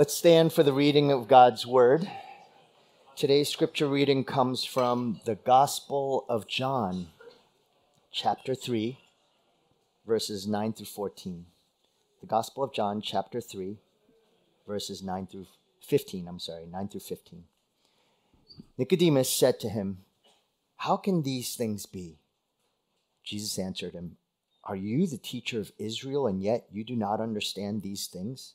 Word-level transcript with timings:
Let's 0.00 0.14
stand 0.14 0.54
for 0.54 0.62
the 0.62 0.72
reading 0.72 1.12
of 1.12 1.28
God's 1.28 1.66
Word. 1.66 2.10
Today's 3.16 3.50
scripture 3.50 3.86
reading 3.86 4.24
comes 4.24 4.64
from 4.64 5.20
the 5.26 5.34
Gospel 5.34 6.24
of 6.26 6.48
John, 6.48 7.08
chapter 8.10 8.54
3, 8.54 8.98
verses 10.06 10.46
9 10.46 10.72
through 10.72 10.86
14. 10.86 11.44
The 12.22 12.26
Gospel 12.26 12.64
of 12.64 12.72
John, 12.72 13.02
chapter 13.02 13.42
3, 13.42 13.76
verses 14.66 15.02
9 15.02 15.26
through 15.26 15.46
15. 15.82 16.28
I'm 16.28 16.38
sorry, 16.38 16.64
9 16.64 16.88
through 16.88 17.00
15. 17.00 17.44
Nicodemus 18.78 19.30
said 19.30 19.60
to 19.60 19.68
him, 19.68 19.98
How 20.76 20.96
can 20.96 21.24
these 21.24 21.56
things 21.56 21.84
be? 21.84 22.16
Jesus 23.22 23.58
answered 23.58 23.92
him, 23.92 24.16
Are 24.64 24.76
you 24.76 25.06
the 25.06 25.18
teacher 25.18 25.60
of 25.60 25.72
Israel, 25.76 26.26
and 26.26 26.42
yet 26.42 26.68
you 26.72 26.84
do 26.84 26.96
not 26.96 27.20
understand 27.20 27.82
these 27.82 28.06
things? 28.06 28.54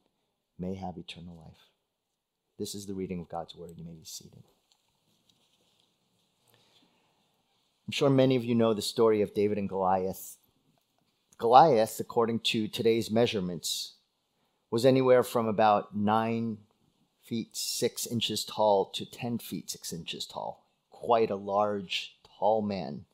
may 0.61 0.75
have 0.75 0.97
eternal 0.97 1.35
life. 1.35 1.67
This 2.59 2.75
is 2.75 2.85
the 2.85 2.93
reading 2.93 3.19
of 3.19 3.29
God's 3.29 3.55
word. 3.55 3.71
You 3.75 3.83
may 3.83 3.93
be 3.93 4.05
seated. 4.05 4.43
I'm 7.87 7.91
sure 7.91 8.09
many 8.09 8.35
of 8.35 8.45
you 8.45 8.55
know 8.55 8.73
the 8.73 8.81
story 8.81 9.21
of 9.21 9.33
David 9.33 9.57
and 9.57 9.67
Goliath. 9.67 10.37
Goliath, 11.37 11.99
according 11.99 12.41
to 12.41 12.67
today's 12.67 13.09
measurements, 13.09 13.95
was 14.69 14.85
anywhere 14.85 15.23
from 15.23 15.47
about 15.47 15.95
nine 15.95 16.59
feet 17.23 17.57
six 17.57 18.05
inches 18.05 18.45
tall 18.45 18.85
to 18.85 19.09
10 19.09 19.39
feet 19.39 19.69
six 19.69 19.91
inches 19.91 20.25
tall. 20.25 20.67
Quite 20.89 21.31
a 21.31 21.35
large, 21.35 22.15
tall 22.39 22.61
man. 22.61 23.05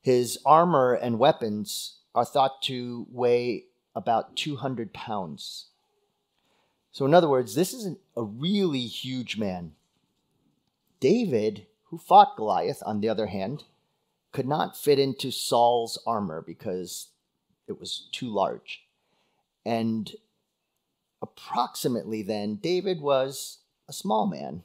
His 0.00 0.38
armor 0.46 0.94
and 0.94 1.18
weapons 1.18 1.96
are 2.14 2.24
thought 2.24 2.62
to 2.62 3.06
weigh 3.10 3.64
about 3.94 4.36
200 4.36 4.92
pounds. 4.92 5.66
So, 6.92 7.06
in 7.06 7.14
other 7.14 7.28
words, 7.28 7.54
this 7.54 7.72
is 7.72 7.96
a 8.16 8.22
really 8.22 8.86
huge 8.86 9.38
man. 9.38 9.72
David, 11.00 11.66
who 11.84 11.96
fought 11.96 12.36
Goliath, 12.36 12.82
on 12.84 13.00
the 13.00 13.08
other 13.08 13.26
hand, 13.26 13.64
could 14.30 14.46
not 14.46 14.76
fit 14.76 14.98
into 14.98 15.30
Saul's 15.30 15.98
armor 16.06 16.42
because 16.46 17.08
it 17.66 17.80
was 17.80 18.08
too 18.12 18.28
large. 18.28 18.84
And 19.64 20.12
approximately 21.22 22.22
then, 22.22 22.56
David 22.56 23.00
was 23.00 23.58
a 23.88 23.92
small 23.92 24.26
man, 24.26 24.62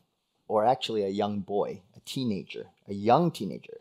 or 0.49 0.65
actually 0.65 1.03
a 1.03 1.09
young 1.09 1.39
boy, 1.39 1.81
a 1.95 2.01
teenager, 2.01 2.67
a 2.89 2.93
young 2.93 3.31
teenager. 3.31 3.79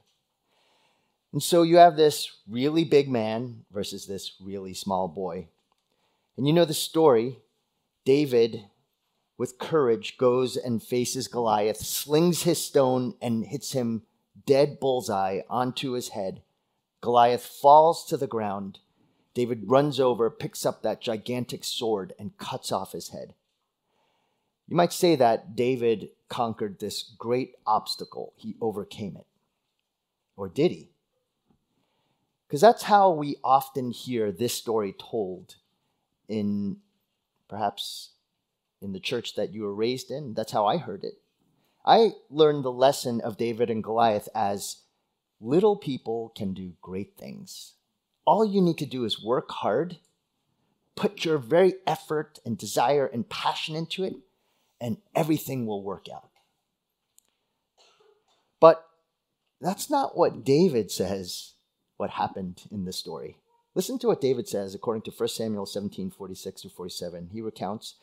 And 1.32 1.42
so 1.42 1.62
you 1.62 1.78
have 1.78 1.96
this 1.96 2.30
really 2.48 2.84
big 2.84 3.08
man 3.08 3.64
versus 3.72 4.06
this 4.06 4.32
really 4.40 4.72
small 4.72 5.08
boy. 5.08 5.48
And 6.36 6.46
you 6.46 6.52
know 6.52 6.64
the 6.64 6.74
story 6.74 7.38
David, 8.06 8.66
with 9.36 9.58
courage, 9.58 10.16
goes 10.16 10.56
and 10.56 10.80
faces 10.80 11.26
Goliath, 11.26 11.78
slings 11.78 12.44
his 12.44 12.62
stone, 12.62 13.14
and 13.20 13.44
hits 13.44 13.72
him 13.72 14.02
dead 14.46 14.78
bullseye 14.80 15.40
onto 15.50 15.92
his 15.92 16.10
head. 16.10 16.40
Goliath 17.00 17.44
falls 17.44 18.06
to 18.06 18.16
the 18.16 18.28
ground. 18.28 18.78
David 19.34 19.64
runs 19.66 19.98
over, 19.98 20.30
picks 20.30 20.64
up 20.64 20.82
that 20.82 21.00
gigantic 21.02 21.64
sword, 21.64 22.14
and 22.16 22.38
cuts 22.38 22.70
off 22.70 22.92
his 22.92 23.08
head. 23.08 23.34
You 24.68 24.76
might 24.76 24.92
say 24.92 25.16
that 25.16 25.56
David 25.56 26.10
conquered 26.28 26.78
this 26.78 27.02
great 27.18 27.54
obstacle, 27.66 28.32
he 28.36 28.54
overcame 28.60 29.16
it. 29.16 29.26
Or 30.36 30.48
did 30.48 30.70
he? 30.70 30.90
Because 32.46 32.60
that's 32.60 32.84
how 32.84 33.10
we 33.10 33.36
often 33.42 33.90
hear 33.90 34.30
this 34.30 34.54
story 34.54 34.94
told 34.96 35.56
in 36.28 36.78
perhaps 37.48 38.10
in 38.80 38.92
the 38.92 39.00
church 39.00 39.34
that 39.34 39.52
you 39.52 39.62
were 39.62 39.74
raised 39.74 40.10
in. 40.10 40.34
That's 40.34 40.52
how 40.52 40.66
I 40.66 40.76
heard 40.76 41.04
it. 41.04 41.14
I 41.84 42.12
learned 42.30 42.64
the 42.64 42.72
lesson 42.72 43.20
of 43.20 43.36
David 43.36 43.70
and 43.70 43.82
Goliath 43.82 44.28
as 44.34 44.78
little 45.40 45.76
people 45.76 46.32
can 46.34 46.52
do 46.52 46.72
great 46.80 47.16
things. 47.16 47.74
All 48.24 48.44
you 48.44 48.60
need 48.60 48.78
to 48.78 48.86
do 48.86 49.04
is 49.04 49.22
work 49.22 49.50
hard, 49.50 49.98
put 50.96 51.24
your 51.24 51.38
very 51.38 51.74
effort 51.86 52.40
and 52.44 52.58
desire 52.58 53.06
and 53.06 53.28
passion 53.28 53.76
into 53.76 54.02
it, 54.02 54.14
and 54.80 54.96
everything 55.14 55.66
will 55.66 55.82
work 55.82 56.06
out. 56.12 56.30
But 58.58 58.84
that's 59.60 59.88
not 59.88 60.16
what 60.16 60.44
David 60.44 60.90
says 60.90 61.52
what 61.96 62.10
happened 62.10 62.64
in 62.70 62.84
the 62.84 62.92
story. 62.92 63.38
Listen 63.76 63.98
to 63.98 64.06
what 64.06 64.22
David 64.22 64.48
says 64.48 64.74
according 64.74 65.02
to 65.02 65.10
1 65.10 65.28
Samuel 65.28 65.66
17 65.66 66.10
46 66.10 66.62
to 66.62 66.70
47. 66.70 67.28
He 67.30 67.42
recounts, 67.42 67.96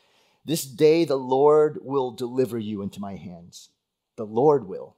This 0.46 0.66
day 0.66 1.04
the 1.04 1.16
Lord 1.16 1.80
will 1.82 2.12
deliver 2.12 2.60
you 2.60 2.84
into 2.84 3.00
my 3.00 3.16
hands. 3.16 3.70
The 4.16 4.24
Lord 4.24 4.68
will. 4.68 4.98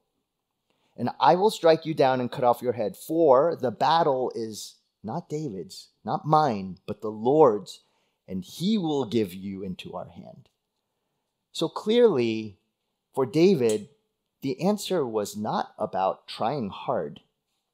And 0.98 1.12
I 1.18 1.36
will 1.36 1.50
strike 1.50 1.86
you 1.86 1.94
down 1.94 2.20
and 2.20 2.30
cut 2.30 2.44
off 2.44 2.62
your 2.62 2.74
head, 2.74 2.98
for 2.98 3.56
the 3.56 3.72
battle 3.72 4.34
is 4.36 4.76
not 5.02 5.30
David's, 5.30 5.92
not 6.04 6.28
mine, 6.28 6.80
but 6.86 7.00
the 7.00 7.08
Lord's, 7.12 7.80
and 8.28 8.44
he 8.44 8.78
will 8.78 9.06
give 9.06 9.34
you 9.34 9.64
into 9.64 9.94
our 9.94 10.10
hand. 10.10 10.50
So 11.54 11.70
clearly, 11.70 12.58
for 13.14 13.26
David, 13.26 13.88
the 14.42 14.62
answer 14.62 15.08
was 15.08 15.38
not 15.38 15.74
about 15.80 16.28
trying 16.28 16.70
hard, 16.70 17.22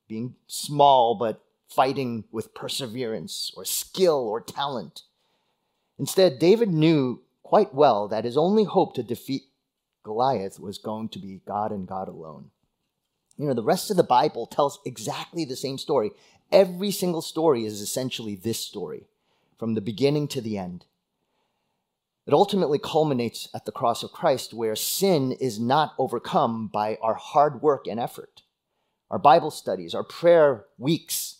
being 0.08 0.36
small 0.46 1.16
but 1.16 1.44
fighting 1.72 2.26
with 2.32 2.54
perseverance 2.54 3.52
or 3.56 3.66
skill 3.66 4.28
or 4.28 4.42
talent. 4.42 5.04
Instead, 5.98 6.40
David 6.40 6.70
knew 6.70 7.22
quite 7.44 7.74
well 7.74 8.08
that 8.08 8.26
his 8.26 8.38
only 8.38 8.64
hope 8.64 8.94
to 8.96 9.04
defeat 9.04 9.44
Goliath 10.04 10.60
was 10.60 10.78
going 10.78 11.10
to 11.10 11.20
be 11.20 11.42
God 11.46 11.72
and 11.72 11.88
God 11.88 12.08
alone. 12.08 12.52
You 13.38 13.48
know, 13.48 13.54
the 13.54 13.64
rest 13.64 13.92
of 13.92 13.98
the 13.98 14.04
Bible 14.04 14.46
tells 14.46 14.80
exactly 14.86 15.46
the 15.46 15.56
same 15.56 15.78
story. 15.78 16.12
Every 16.52 16.92
single 16.92 17.22
story 17.22 17.66
is 17.66 17.82
essentially 17.82 18.36
this 18.36 18.60
story, 18.60 19.08
from 19.58 19.74
the 19.74 19.82
beginning 19.82 20.28
to 20.30 20.42
the 20.42 20.58
end. 20.58 20.86
It 22.28 22.34
ultimately 22.34 22.80
culminates 22.80 23.50
at 23.54 23.66
the 23.66 23.72
cross 23.72 24.04
of 24.04 24.12
Christ, 24.12 24.54
where 24.54 24.76
sin 24.76 25.32
is 25.32 25.60
not 25.60 25.94
overcome 25.98 26.68
by 26.68 26.98
our 27.02 27.16
hard 27.16 27.62
work 27.62 27.88
and 27.88 28.00
effort. 28.00 28.44
Our 29.10 29.20
Bible 29.20 29.52
studies, 29.52 29.96
our 29.96 30.04
prayer 30.04 30.66
weeks, 30.78 31.40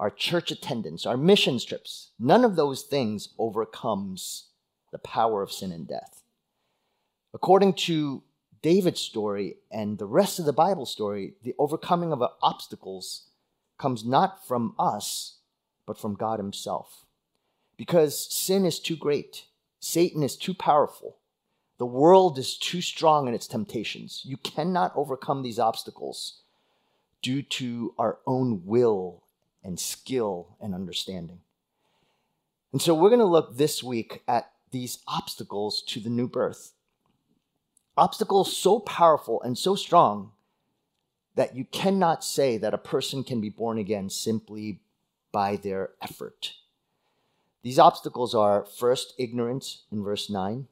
our 0.00 0.08
church 0.08 0.50
attendance, 0.50 1.04
our 1.04 1.18
mission 1.18 1.58
trips, 1.58 2.12
none 2.18 2.42
of 2.42 2.56
those 2.56 2.82
things 2.82 3.28
overcomes 3.38 4.46
the 4.92 4.98
power 4.98 5.42
of 5.42 5.52
sin 5.52 5.70
and 5.70 5.86
death. 5.86 6.22
According 7.34 7.74
to 7.74 8.22
David's 8.62 9.02
story 9.02 9.58
and 9.70 9.98
the 9.98 10.06
rest 10.06 10.38
of 10.38 10.46
the 10.46 10.54
Bible 10.54 10.86
story, 10.86 11.34
the 11.42 11.54
overcoming 11.58 12.14
of 12.14 12.22
obstacles 12.42 13.26
comes 13.76 14.02
not 14.02 14.46
from 14.48 14.74
us, 14.78 15.36
but 15.84 15.98
from 15.98 16.14
God 16.14 16.38
Himself. 16.38 17.04
Because 17.76 18.32
sin 18.32 18.64
is 18.64 18.78
too 18.78 18.96
great, 18.96 19.44
Satan 19.80 20.22
is 20.22 20.34
too 20.34 20.54
powerful, 20.54 21.18
the 21.76 21.84
world 21.84 22.38
is 22.38 22.56
too 22.56 22.80
strong 22.80 23.28
in 23.28 23.34
its 23.34 23.46
temptations. 23.46 24.22
You 24.24 24.38
cannot 24.38 24.92
overcome 24.96 25.42
these 25.42 25.58
obstacles 25.58 26.40
due 27.20 27.42
to 27.42 27.94
our 27.98 28.18
own 28.26 28.62
will 28.64 29.22
and 29.62 29.78
skill 29.78 30.56
and 30.60 30.74
understanding. 30.74 31.40
And 32.72 32.80
so 32.80 32.94
we're 32.94 33.10
going 33.10 33.20
to 33.20 33.26
look 33.26 33.56
this 33.56 33.82
week 33.82 34.22
at 34.28 34.52
these 34.70 34.98
obstacles 35.08 35.82
to 35.88 36.00
the 36.00 36.10
new 36.10 36.28
birth. 36.28 36.72
Obstacles 37.96 38.56
so 38.56 38.78
powerful 38.80 39.42
and 39.42 39.58
so 39.58 39.74
strong 39.74 40.32
that 41.34 41.56
you 41.56 41.64
cannot 41.64 42.24
say 42.24 42.56
that 42.56 42.74
a 42.74 42.78
person 42.78 43.24
can 43.24 43.40
be 43.40 43.48
born 43.48 43.78
again 43.78 44.08
simply 44.10 44.80
by 45.32 45.56
their 45.56 45.90
effort. 46.00 46.54
These 47.62 47.78
obstacles 47.78 48.34
are 48.34 48.64
first, 48.64 49.14
ignorance 49.18 49.82
in 49.92 50.02
verse 50.02 50.30
9, 50.30 50.66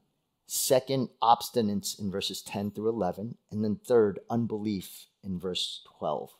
second, 0.46 1.10
obstinance 1.22 1.98
in 1.98 2.10
verses 2.10 2.40
10 2.42 2.70
through 2.70 2.88
11, 2.88 3.36
and 3.50 3.62
then 3.62 3.76
third, 3.76 4.20
unbelief 4.30 5.06
in 5.22 5.38
verse 5.38 5.82
12. 5.98 6.30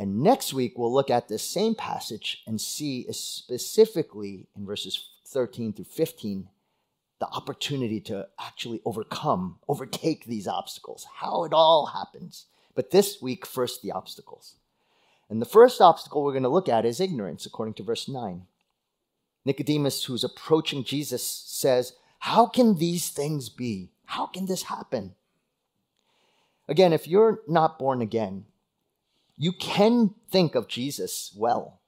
And 0.00 0.22
next 0.22 0.54
week, 0.54 0.78
we'll 0.78 0.94
look 0.94 1.10
at 1.10 1.28
this 1.28 1.42
same 1.42 1.74
passage 1.74 2.42
and 2.46 2.58
see 2.58 3.06
specifically 3.12 4.46
in 4.56 4.64
verses 4.64 5.10
13 5.26 5.74
through 5.74 5.84
15 5.84 6.48
the 7.18 7.26
opportunity 7.26 8.00
to 8.00 8.26
actually 8.38 8.80
overcome, 8.86 9.58
overtake 9.68 10.24
these 10.24 10.48
obstacles, 10.48 11.06
how 11.16 11.44
it 11.44 11.52
all 11.52 11.84
happens. 11.92 12.46
But 12.74 12.92
this 12.92 13.20
week, 13.20 13.44
first, 13.44 13.82
the 13.82 13.92
obstacles. 13.92 14.54
And 15.28 15.38
the 15.38 15.44
first 15.44 15.82
obstacle 15.82 16.24
we're 16.24 16.32
going 16.32 16.44
to 16.44 16.48
look 16.48 16.70
at 16.70 16.86
is 16.86 16.98
ignorance, 16.98 17.44
according 17.44 17.74
to 17.74 17.82
verse 17.82 18.08
9. 18.08 18.46
Nicodemus, 19.44 20.04
who's 20.04 20.24
approaching 20.24 20.82
Jesus, 20.82 21.22
says, 21.22 21.92
How 22.20 22.46
can 22.46 22.76
these 22.76 23.10
things 23.10 23.50
be? 23.50 23.90
How 24.06 24.24
can 24.24 24.46
this 24.46 24.62
happen? 24.62 25.14
Again, 26.68 26.94
if 26.94 27.06
you're 27.06 27.42
not 27.46 27.78
born 27.78 28.00
again, 28.00 28.46
you 29.40 29.52
can 29.52 30.14
think 30.30 30.54
of 30.54 30.68
Jesus 30.68 31.32
well 31.34 31.80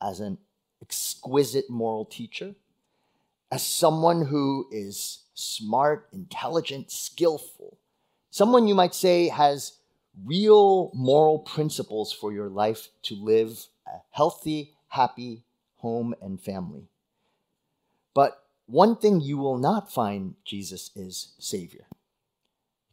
as 0.00 0.20
an 0.20 0.38
exquisite 0.80 1.68
moral 1.68 2.06
teacher, 2.06 2.54
as 3.50 3.62
someone 3.62 4.24
who 4.24 4.66
is 4.72 5.24
smart, 5.34 6.08
intelligent, 6.14 6.90
skillful, 6.90 7.76
someone 8.30 8.66
you 8.66 8.74
might 8.74 8.94
say 8.94 9.28
has 9.28 9.74
real 10.24 10.90
moral 10.94 11.40
principles 11.40 12.10
for 12.10 12.32
your 12.32 12.48
life 12.48 12.88
to 13.02 13.16
live 13.16 13.66
a 13.86 13.98
healthy, 14.10 14.72
happy 14.88 15.44
home 15.76 16.14
and 16.22 16.40
family. 16.40 16.88
But 18.14 18.46
one 18.64 18.96
thing 18.96 19.20
you 19.20 19.36
will 19.36 19.58
not 19.58 19.92
find 19.92 20.36
Jesus 20.42 20.90
is 20.96 21.34
Savior. 21.38 21.84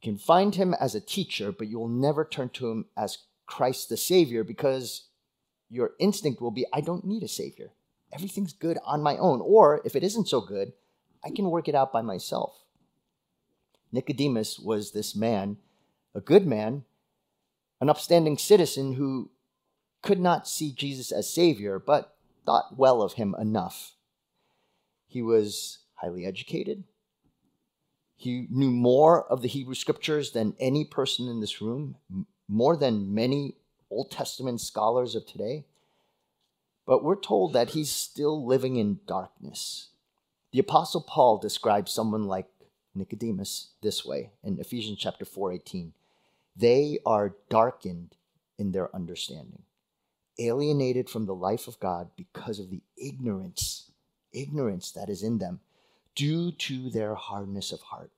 You 0.02 0.12
can 0.12 0.18
find 0.18 0.56
him 0.56 0.74
as 0.82 0.96
a 0.96 1.02
teacher, 1.02 1.54
but 1.54 1.70
you 1.70 1.80
will 1.80 1.88
never 1.88 2.26
turn 2.26 2.50
to 2.50 2.72
him 2.72 2.86
as 2.98 3.20
Christ 3.50 3.90
the 3.90 3.98
Savior 3.98 4.44
because 4.44 5.08
your 5.70 5.92
instinct 6.00 6.40
will 6.40 6.52
be, 6.52 6.66
I 6.72 6.82
don't 6.82 7.06
need 7.06 7.24
a 7.24 7.28
Savior. 7.28 7.72
Everything's 8.14 8.54
good 8.54 8.78
on 8.86 9.02
my 9.02 9.18
own. 9.18 9.42
Or 9.42 9.82
if 9.84 9.96
it 9.96 10.04
isn't 10.04 10.30
so 10.30 10.40
good, 10.40 10.74
I 11.24 11.32
can 11.32 11.50
work 11.50 11.68
it 11.68 11.76
out 11.76 11.92
by 11.92 12.02
myself. 12.02 12.56
Nicodemus 13.92 14.60
was 14.60 14.92
this 14.92 15.16
man, 15.16 15.58
a 16.14 16.22
good 16.22 16.46
man, 16.46 16.84
an 17.82 17.90
upstanding 17.90 18.38
citizen 18.38 18.94
who 18.94 19.32
could 20.02 20.20
not 20.20 20.48
see 20.48 20.72
Jesus 20.72 21.12
as 21.12 21.34
Savior, 21.34 21.80
but 21.80 22.16
thought 22.46 22.78
well 22.78 23.02
of 23.02 23.14
him 23.14 23.36
enough. 23.40 23.96
He 25.08 25.22
was 25.22 25.80
highly 25.96 26.26
educated. 26.26 26.84
He 28.16 28.48
knew 28.50 28.70
more 28.70 29.26
of 29.26 29.42
the 29.42 29.48
Hebrew 29.48 29.76
scriptures 29.76 30.32
than 30.32 30.56
any 30.60 30.86
person 30.86 31.28
in 31.28 31.40
this 31.40 31.62
room, 31.62 31.96
more 32.50 32.76
than 32.76 33.14
many 33.14 33.56
Old 33.92 34.12
Testament 34.12 34.60
scholars 34.60 35.16
of 35.16 35.26
today. 35.26 35.66
But 36.86 37.04
we're 37.04 37.16
told 37.16 37.54
that 37.54 37.70
he's 37.70 37.92
still 37.92 38.46
living 38.46 38.76
in 38.76 39.00
darkness. 39.06 39.90
The 40.52 40.60
apostle 40.60 41.02
Paul 41.02 41.38
describes 41.38 41.92
someone 41.92 42.26
like 42.26 42.48
Nicodemus 42.96 43.70
this 43.82 44.04
way 44.04 44.32
in 44.44 44.60
Ephesians 44.60 44.98
chapter 44.98 45.24
4:18. 45.24 45.94
They 46.56 47.00
are 47.06 47.36
darkened 47.50 48.16
in 48.58 48.72
their 48.72 48.94
understanding, 48.94 49.64
alienated 50.40 51.10
from 51.10 51.28
the 51.28 51.36
life 51.36 51.68
of 51.68 51.80
God 51.80 52.10
because 52.16 52.60
of 52.60 52.72
the 52.72 52.82
ignorance, 52.98 53.92
ignorance 54.34 54.92
that 54.92 55.08
is 55.08 55.22
in 55.22 55.38
them 55.38 55.62
due 56.16 56.52
to 56.52 56.90
their 56.90 57.14
hardness 57.14 57.72
of 57.72 57.82
heart. 57.82 58.12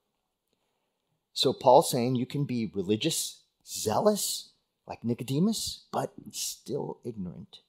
So 1.34 1.52
Paul's 1.52 1.90
saying 1.90 2.16
you 2.16 2.26
can 2.26 2.44
be 2.44 2.66
religious, 2.66 3.41
zealous, 3.66 4.50
like 4.86 5.04
Nicodemus, 5.04 5.84
but 5.92 6.12
still 6.30 7.00
ignorant. 7.04 7.60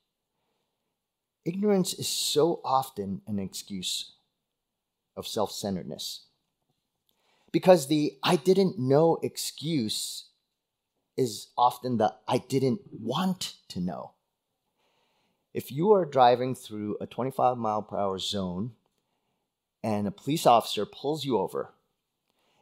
Ignorance 1.45 1.93
is 1.93 2.07
so 2.07 2.61
often 2.63 3.21
an 3.27 3.39
excuse 3.39 4.13
of 5.15 5.27
self 5.27 5.51
centeredness. 5.51 6.25
Because 7.51 7.87
the 7.87 8.17
I 8.23 8.35
didn't 8.35 8.79
know 8.79 9.19
excuse 9.21 10.25
is 11.15 11.49
often 11.57 11.97
the 11.97 12.15
I 12.27 12.39
didn't 12.39 12.81
want 12.91 13.55
to 13.69 13.79
know. 13.79 14.11
If 15.53 15.71
you 15.71 15.91
are 15.93 16.05
driving 16.05 16.55
through 16.55 16.97
a 16.99 17.05
25 17.05 17.57
mile 17.57 17.83
per 17.83 17.97
hour 17.97 18.17
zone 18.17 18.71
and 19.83 20.07
a 20.07 20.11
police 20.11 20.47
officer 20.47 20.85
pulls 20.85 21.25
you 21.25 21.37
over, 21.37 21.73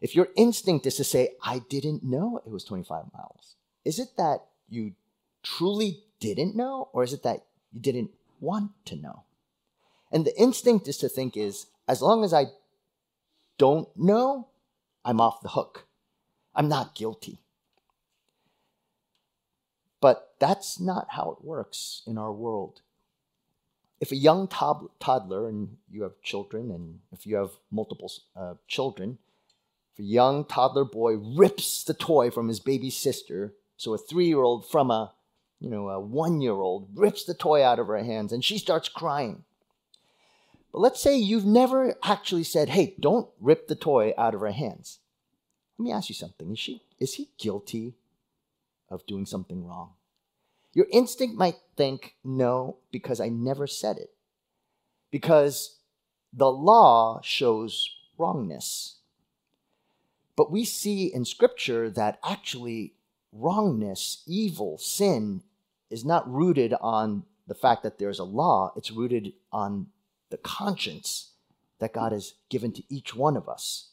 if 0.02 0.16
your 0.16 0.30
instinct 0.36 0.88
is 0.88 0.96
to 0.96 1.04
say, 1.04 1.36
I 1.44 1.62
didn't 1.70 2.04
know 2.04 2.42
it 2.44 2.50
was 2.50 2.64
25 2.64 3.06
miles, 3.14 3.56
is 3.86 4.00
it 4.00 4.10
that 4.18 4.40
you 4.68 4.94
truly 5.44 6.04
didn't 6.20 6.56
know 6.56 6.90
or 6.92 7.04
is 7.04 7.14
it 7.14 7.24
that 7.24 7.46
you 7.72 7.80
didn't 7.80 8.12
want 8.40 8.72
to 8.86 8.96
know? 8.96 9.24
And 10.12 10.26
the 10.26 10.38
instinct 10.38 10.88
is 10.88 10.98
to 10.98 11.10
think 11.10 11.38
is 11.38 11.68
as 11.88 12.02
long 12.02 12.24
as 12.24 12.34
I 12.34 12.46
don't 13.58 13.88
know, 13.96 14.48
I'm 15.06 15.22
off 15.22 15.42
the 15.42 15.50
hook. 15.50 15.86
I'm 16.56 16.68
not 16.68 16.96
guilty. 16.96 17.40
But 20.02 20.34
that's 20.40 20.80
not 20.80 21.08
how 21.12 21.32
it 21.32 21.46
works 21.46 22.02
in 22.08 22.18
our 22.18 22.32
world. 22.32 22.82
If 24.00 24.12
a 24.12 24.16
young 24.16 24.48
toddler, 24.48 25.48
and 25.48 25.78
you 25.92 26.02
have 26.02 26.20
children, 26.24 26.72
and 26.72 27.00
if 27.12 27.28
you 27.28 27.36
have 27.36 27.52
multiple 27.70 28.12
uh, 28.36 28.56
children, 28.68 29.20
a 30.00 30.04
young 30.04 30.46
toddler 30.46 30.86
boy 30.86 31.16
rips 31.16 31.84
the 31.84 31.94
toy 31.94 32.32
from 32.32 32.48
his 32.48 32.60
baby 32.60 32.90
sister, 32.90 33.54
so 33.78 33.94
a 33.94 33.98
three 33.98 34.28
year 34.28 34.42
old 34.42 34.70
from 34.70 34.92
a 34.92 35.14
you 35.62 35.70
know, 35.70 35.90
a 35.90 36.00
one 36.00 36.42
year 36.42 36.54
old 36.54 36.90
rips 36.96 37.24
the 37.24 37.36
toy 37.36 37.64
out 37.64 37.80
of 37.80 37.88
her 37.88 38.04
hands 38.04 38.34
and 38.34 38.44
she 38.44 38.58
starts 38.58 38.90
crying. 38.90 39.44
But 40.74 40.80
let's 40.80 41.00
say 41.00 41.18
you've 41.18 41.46
never 41.46 41.96
actually 42.04 42.44
said, 42.44 42.70
hey, 42.70 42.96
don't 43.00 43.30
rip 43.40 43.68
the 43.68 43.76
toy 43.76 44.14
out 44.18 44.34
of 44.34 44.42
her 44.42 44.52
hands. 44.52 45.00
Let 45.78 45.84
me 45.84 45.92
ask 45.92 46.10
you 46.10 46.16
something. 46.16 46.52
Is, 46.52 46.60
she, 46.60 46.82
is 47.00 47.14
he 47.14 47.30
guilty 47.38 47.94
of 48.90 49.06
doing 49.06 49.26
something 49.28 49.66
wrong? 49.66 49.92
Your 50.74 50.88
instinct 50.92 51.36
might 51.36 51.58
think, 51.78 52.16
no, 52.24 52.78
because 52.92 53.20
I 53.20 53.30
never 53.30 53.68
said 53.68 53.98
it. 53.98 54.12
Because 55.12 55.78
the 56.34 56.52
law 56.52 57.20
shows 57.22 57.94
wrongness. 58.18 58.98
But 60.36 60.52
we 60.52 60.66
see 60.66 61.14
in 61.14 61.26
Scripture 61.26 61.90
that 61.92 62.20
actually 62.24 62.94
wrongness, 63.32 64.24
evil, 64.28 64.78
sin 64.78 65.44
is 65.90 66.06
not 66.06 66.32
rooted 66.32 66.74
on 66.82 67.24
the 67.48 67.56
fact 67.56 67.84
that 67.84 68.00
there's 68.00 68.20
a 68.20 68.24
law, 68.24 68.72
it's 68.76 68.92
rooted 68.92 69.34
on 69.52 69.88
the 70.30 70.38
conscience 70.38 71.32
that 71.80 71.94
God 71.94 72.12
has 72.12 72.36
given 72.50 72.72
to 72.74 72.84
each 72.90 73.16
one 73.16 73.36
of 73.36 73.50
us. 73.50 73.90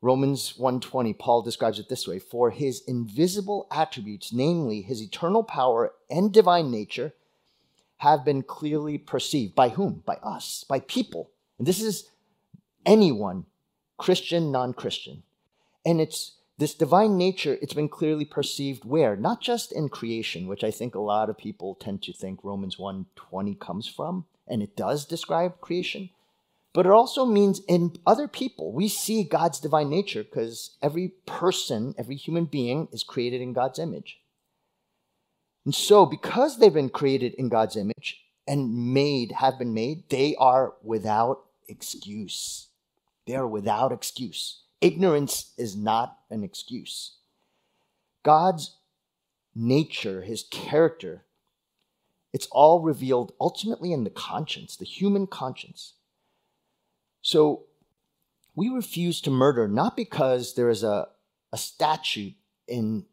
Romans 0.00 0.54
1:20 0.56 1.18
Paul 1.18 1.42
describes 1.42 1.80
it 1.80 1.88
this 1.88 2.06
way 2.06 2.20
for 2.20 2.50
his 2.50 2.82
invisible 2.82 3.66
attributes 3.70 4.32
namely 4.32 4.80
his 4.80 5.02
eternal 5.02 5.42
power 5.42 5.92
and 6.08 6.32
divine 6.32 6.70
nature 6.70 7.14
have 7.98 8.24
been 8.24 8.42
clearly 8.42 8.96
perceived. 8.96 9.56
By 9.56 9.70
whom? 9.70 10.04
By 10.06 10.14
us. 10.16 10.64
By 10.68 10.80
people. 10.80 11.30
And 11.58 11.66
this 11.66 11.82
is 11.82 12.08
anyone 12.86 13.46
Christian 13.98 14.50
non-Christian 14.50 15.22
and 15.84 16.00
it's 16.00 16.36
this 16.56 16.74
divine 16.74 17.16
nature 17.16 17.58
it's 17.60 17.74
been 17.74 17.88
clearly 17.88 18.24
perceived 18.24 18.84
where 18.84 19.16
not 19.16 19.40
just 19.40 19.72
in 19.72 19.88
creation 19.88 20.46
which 20.46 20.64
I 20.64 20.70
think 20.70 20.94
a 20.94 21.00
lot 21.00 21.28
of 21.28 21.36
people 21.36 21.74
tend 21.74 22.02
to 22.04 22.12
think 22.12 22.42
Romans 22.42 22.76
1:20 22.76 23.58
comes 23.58 23.86
from 23.86 24.24
and 24.46 24.62
it 24.62 24.76
does 24.76 25.04
describe 25.04 25.60
creation 25.60 26.10
but 26.78 26.86
it 26.86 26.92
also 26.92 27.24
means 27.24 27.60
in 27.66 27.96
other 28.06 28.28
people. 28.28 28.72
We 28.72 28.86
see 28.86 29.24
God's 29.24 29.58
divine 29.58 29.90
nature 29.90 30.22
because 30.22 30.76
every 30.80 31.08
person, 31.26 31.92
every 31.98 32.14
human 32.14 32.44
being 32.44 32.86
is 32.92 33.02
created 33.02 33.40
in 33.40 33.52
God's 33.52 33.80
image. 33.80 34.20
And 35.64 35.74
so, 35.74 36.06
because 36.06 36.58
they've 36.58 36.72
been 36.72 36.88
created 36.88 37.34
in 37.34 37.48
God's 37.48 37.76
image 37.76 38.22
and 38.46 38.94
made, 38.94 39.32
have 39.32 39.58
been 39.58 39.74
made, 39.74 40.08
they 40.08 40.36
are 40.36 40.74
without 40.82 41.44
excuse. 41.68 42.67
They 43.28 43.36
are 43.36 43.46
without 43.46 43.92
excuse. 43.92 44.62
Ignorance 44.80 45.52
is 45.58 45.76
not 45.76 46.16
an 46.30 46.42
excuse. 46.42 47.18
God's 48.22 48.76
nature, 49.54 50.22
his 50.22 50.44
character, 50.50 51.26
it's 52.32 52.48
all 52.50 52.80
revealed 52.80 53.32
ultimately 53.38 53.92
in 53.92 54.04
the 54.04 54.10
conscience, 54.10 54.76
the 54.76 54.86
human 54.86 55.26
conscience. 55.26 55.92
So 57.20 57.64
we 58.54 58.70
refuse 58.70 59.20
to 59.20 59.30
murder 59.30 59.68
not 59.68 59.94
because 59.94 60.54
there 60.54 60.70
is 60.70 60.82
a, 60.82 61.08
a 61.52 61.58
statute 61.58 62.34
in 62.66 63.04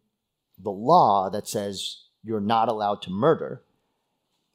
the 0.57 0.71
law 0.71 1.29
that 1.29 1.45
says 1.45 2.03
you're 2.23 2.39
not 2.39 2.69
allowed 2.69 3.01
to 3.01 3.09
murder, 3.09 3.63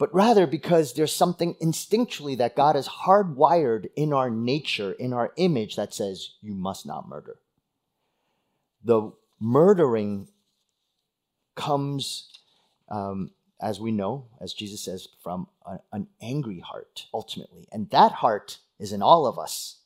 but 0.01 0.15
rather 0.15 0.47
because 0.47 0.95
there's 0.95 1.15
something 1.15 1.57
instinctually 1.57 2.39
that 2.39 2.57
God 2.57 2.75
has 2.75 2.89
hardwired 2.89 3.91
in 3.97 4.15
our 4.15 4.31
nature, 4.31 4.93
in 4.93 5.13
our 5.13 5.35
image, 5.37 5.77
that 5.77 5.93
says 5.93 6.31
you 6.41 6.55
must 6.55 6.87
not 6.87 7.07
murder. 7.07 7.37
The 8.83 9.13
murdering 9.39 10.29
comes, 11.55 12.31
um, 12.89 13.33
as 13.61 13.79
we 13.79 13.93
know, 13.93 14.25
as 14.41 14.55
Jesus 14.55 14.81
says, 14.81 15.07
from 15.23 15.49
a, 15.67 15.81
an 15.93 16.07
angry 16.23 16.61
heart, 16.61 17.05
ultimately. 17.13 17.69
And 17.71 17.91
that 17.91 18.13
heart 18.13 18.57
is 18.79 18.95
in 18.95 19.03
all 19.03 19.27
of 19.27 19.39
us. 19.39 19.81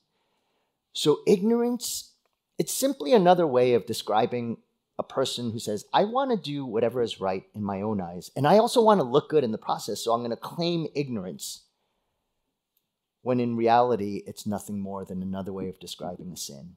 So, 0.92 1.22
ignorance, 1.26 2.12
it's 2.56 2.72
simply 2.72 3.14
another 3.14 3.48
way 3.48 3.74
of 3.74 3.84
describing 3.84 4.58
a 4.98 5.02
person 5.02 5.50
who 5.50 5.58
says, 5.58 5.84
I 5.92 6.04
want 6.04 6.30
to 6.30 6.36
do 6.36 6.64
whatever 6.64 7.02
is 7.02 7.20
right 7.20 7.44
in 7.54 7.62
my 7.62 7.82
own 7.82 8.00
eyes. 8.00 8.30
And 8.36 8.46
I 8.46 8.58
also 8.58 8.82
want 8.82 9.00
to 9.00 9.04
look 9.04 9.28
good 9.28 9.44
in 9.44 9.52
the 9.52 9.58
process. 9.58 10.00
So, 10.00 10.12
I'm 10.12 10.20
going 10.20 10.30
to 10.30 10.36
claim 10.36 10.86
ignorance. 10.94 11.62
When 13.22 13.40
in 13.40 13.56
reality, 13.56 14.22
it's 14.26 14.46
nothing 14.46 14.78
more 14.78 15.04
than 15.04 15.22
another 15.22 15.52
way 15.52 15.68
of 15.68 15.80
describing 15.80 16.30
a 16.30 16.36
sin. 16.36 16.76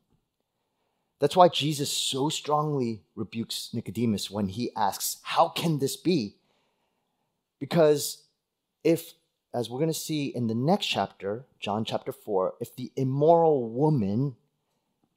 That's 1.20 1.36
why 1.36 1.50
Jesus 1.50 1.92
so 1.92 2.30
strongly 2.30 3.02
rebukes 3.16 3.72
Nicodemus 3.74 4.30
when 4.30 4.48
he 4.48 4.72
asks, 4.76 5.18
How 5.24 5.50
can 5.50 5.80
this 5.80 5.98
be? 5.98 6.36
Because 7.60 8.24
if, 8.84 9.14
as 9.54 9.70
we're 9.70 9.80
going 9.80 9.90
to 9.90 9.94
see 9.94 10.28
in 10.28 10.48
the 10.48 10.56
next 10.56 10.86
chapter, 10.86 11.46
John 11.60 11.86
chapter 11.86 12.12
4, 12.12 12.56
if 12.60 12.76
the 12.76 12.92
immoral 12.96 13.70
woman 13.70 14.36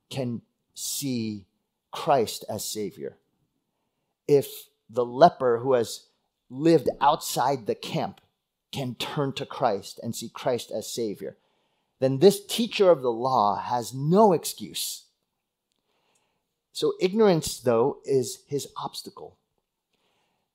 can 0.08 0.40
see 0.74 1.44
Christ 1.90 2.44
as 2.48 2.64
Savior, 2.64 3.16
if 4.28 4.68
the 4.88 5.04
leper 5.04 5.58
who 5.58 5.74
has 5.74 6.06
lived 6.48 6.88
outside 7.00 7.66
the 7.66 7.74
camp 7.74 8.20
can 8.72 8.94
turn 8.94 9.32
to 9.34 9.46
Christ 9.46 9.98
and 10.02 10.14
see 10.14 10.28
Christ 10.28 10.70
as 10.70 10.92
Savior, 10.92 11.36
then 12.00 12.18
this 12.18 12.44
teacher 12.44 12.90
of 12.90 13.02
the 13.02 13.12
law 13.12 13.56
has 13.56 13.92
no 13.94 14.32
excuse. 14.32 15.04
So, 16.72 16.94
ignorance, 17.00 17.60
though, 17.60 17.98
is 18.04 18.44
his 18.46 18.68
obstacle. 18.76 19.36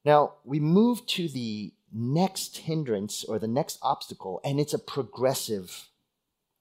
Now, 0.04 0.34
we 0.44 0.60
move 0.60 1.06
to 1.08 1.28
the 1.28 1.74
next 1.92 2.58
hindrance 2.58 3.24
or 3.24 3.38
the 3.38 3.48
next 3.48 3.80
obstacle, 3.82 4.42
and 4.44 4.60
it's 4.60 4.74
a 4.74 4.80
progressive 4.80 5.90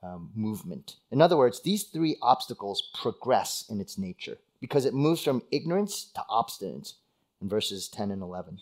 um, 0.03 0.31
movement. 0.35 0.97
In 1.11 1.23
other 1.23 1.37
words, 1.37 1.63
these 1.63 1.85
three 1.85 2.17
obstacles 2.21 2.91
progress 3.01 3.65
in 3.69 3.81
its 3.81 3.97
nature 3.97 4.39
because 4.65 4.87
it 4.87 4.95
moves 4.95 5.23
from 5.23 5.43
ignorance 5.51 6.11
to 6.15 6.23
obstinance 6.31 6.95
in 7.43 7.51
verses 7.51 7.87
10 7.87 8.11
and 8.11 8.23
11. 8.23 8.61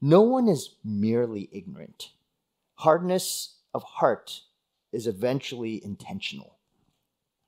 No 0.00 0.20
one 0.20 0.46
is 0.46 0.76
merely 0.84 1.48
ignorant. 1.50 2.10
Hardness 2.76 3.56
of 3.74 3.82
heart 3.82 4.42
is 4.92 5.08
eventually 5.08 5.84
intentional. 5.84 6.58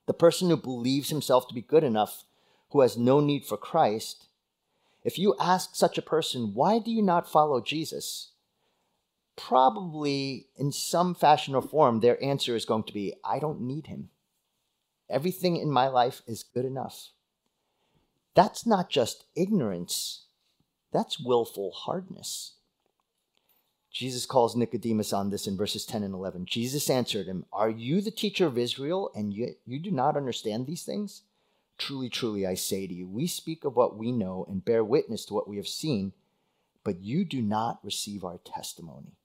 The 0.08 0.12
person 0.12 0.50
who 0.50 0.56
believes 0.56 1.10
himself 1.10 1.46
to 1.46 1.54
be 1.54 1.62
good 1.62 1.84
enough, 1.84 2.25
who 2.70 2.80
has 2.80 2.99
no 2.99 3.20
need 3.20 3.46
for 3.46 3.56
Christ, 3.56 4.26
if 5.04 5.16
you 5.16 5.37
ask 5.38 5.76
such 5.76 5.99
a 5.99 6.02
person, 6.02 6.52
why 6.52 6.80
do 6.80 6.90
you 6.90 7.00
not 7.00 7.30
follow 7.30 7.60
Jesus? 7.60 8.32
Probably 9.37 10.49
in 10.56 10.72
some 10.72 11.14
fashion 11.14 11.54
or 11.54 11.62
form, 11.62 12.00
their 12.00 12.20
answer 12.20 12.56
is 12.56 12.64
going 12.64 12.82
to 12.82 12.92
be, 12.92 13.14
I 13.25 13.38
don't 13.38 13.60
need 13.60 13.87
him. 13.87 14.10
Everything 15.08 15.56
in 15.58 15.70
my 15.70 15.87
life 15.87 16.22
is 16.26 16.42
good 16.42 16.64
enough. 16.64 17.10
That's 18.34 18.66
not 18.66 18.90
just 18.90 19.25
ignorance, 19.34 20.26
that's 20.92 21.20
willful 21.20 21.72
hardness. 21.72 22.54
Jesus 23.92 24.25
calls 24.25 24.54
Nicodemus 24.54 25.12
on 25.12 25.30
this 25.30 25.49
in 25.49 25.56
verses 25.56 25.84
10 25.84 26.04
and 26.04 26.14
11. 26.14 26.46
Jesus 26.46 26.88
answered 26.88 27.26
him, 27.26 27.44
Are 27.52 27.68
you 27.68 28.00
the 28.00 28.12
teacher 28.12 28.46
of 28.46 28.56
Israel, 28.56 29.10
and 29.16 29.34
yet 29.34 29.56
you 29.66 29.80
do 29.80 29.90
not 29.90 30.16
understand 30.16 30.66
these 30.66 30.84
things? 30.84 31.22
Truly, 31.76 32.08
truly, 32.08 32.46
I 32.46 32.54
say 32.54 32.87
to 32.87 32.94
you, 32.94 33.08
we 33.08 33.26
speak 33.26 33.64
of 33.64 33.75
what 33.75 33.96
we 33.96 34.12
know 34.12 34.46
and 34.49 34.64
bear 34.64 34.84
witness 34.84 35.25
to 35.26 35.34
what 35.34 35.49
we 35.49 35.56
have 35.56 35.66
seen, 35.66 36.12
but 36.84 37.00
you 37.00 37.25
do 37.25 37.42
not 37.42 37.80
receive 37.82 38.22
our 38.22 38.38
testimony. 38.38 39.16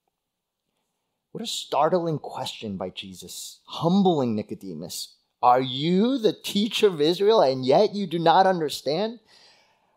What 1.31 1.43
a 1.43 1.47
startling 1.47 2.17
question 2.17 2.77
by 2.77 2.89
Jesus, 2.89 3.59
humbling 3.65 4.35
Nicodemus. 4.35 5.14
Are 5.41 5.61
you 5.61 6.17
the 6.17 6.33
teacher 6.33 6.87
of 6.87 7.01
Israel 7.01 7.41
and 7.41 7.65
yet 7.65 7.93
you 7.93 8.07
do 8.07 8.19
not 8.19 8.47
understand? 8.47 9.19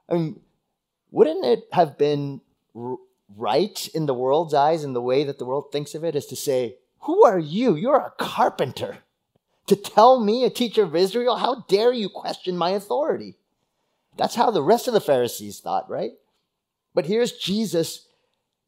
I 0.09 0.15
mean, 0.15 0.41
wouldn't 1.11 1.45
it 1.45 1.69
have 1.73 1.97
been 1.97 2.41
right 3.37 3.89
in 3.95 4.07
the 4.07 4.15
world's 4.15 4.55
eyes 4.55 4.85
and 4.85 4.95
the 4.95 5.03
way 5.03 5.25
that 5.25 5.39
the 5.39 5.45
world 5.45 5.73
thinks 5.73 5.95
of 5.95 6.05
it 6.05 6.15
is 6.17 6.27
to 6.27 6.37
say, 6.37 6.77
Who 7.01 7.25
are 7.25 7.39
you? 7.39 7.75
You're 7.77 7.97
a 7.97 8.13
carpenter 8.19 8.99
to 9.69 9.77
tell 9.77 10.19
me, 10.21 10.45
a 10.45 10.51
teacher 10.51 10.83
of 10.83 10.97
Israel, 10.97 11.37
how 11.37 11.67
dare 11.69 11.93
you 11.93 12.09
question 12.09 12.57
my 12.57 12.71
authority? 12.71 13.37
That's 14.17 14.35
how 14.35 14.51
the 14.51 14.63
rest 14.63 14.89
of 14.89 14.95
the 14.95 15.01
Pharisees 15.01 15.61
thought, 15.61 15.89
right? 15.89 16.13
But 16.95 17.07
here's 17.07 17.33
Jesus 17.33 18.09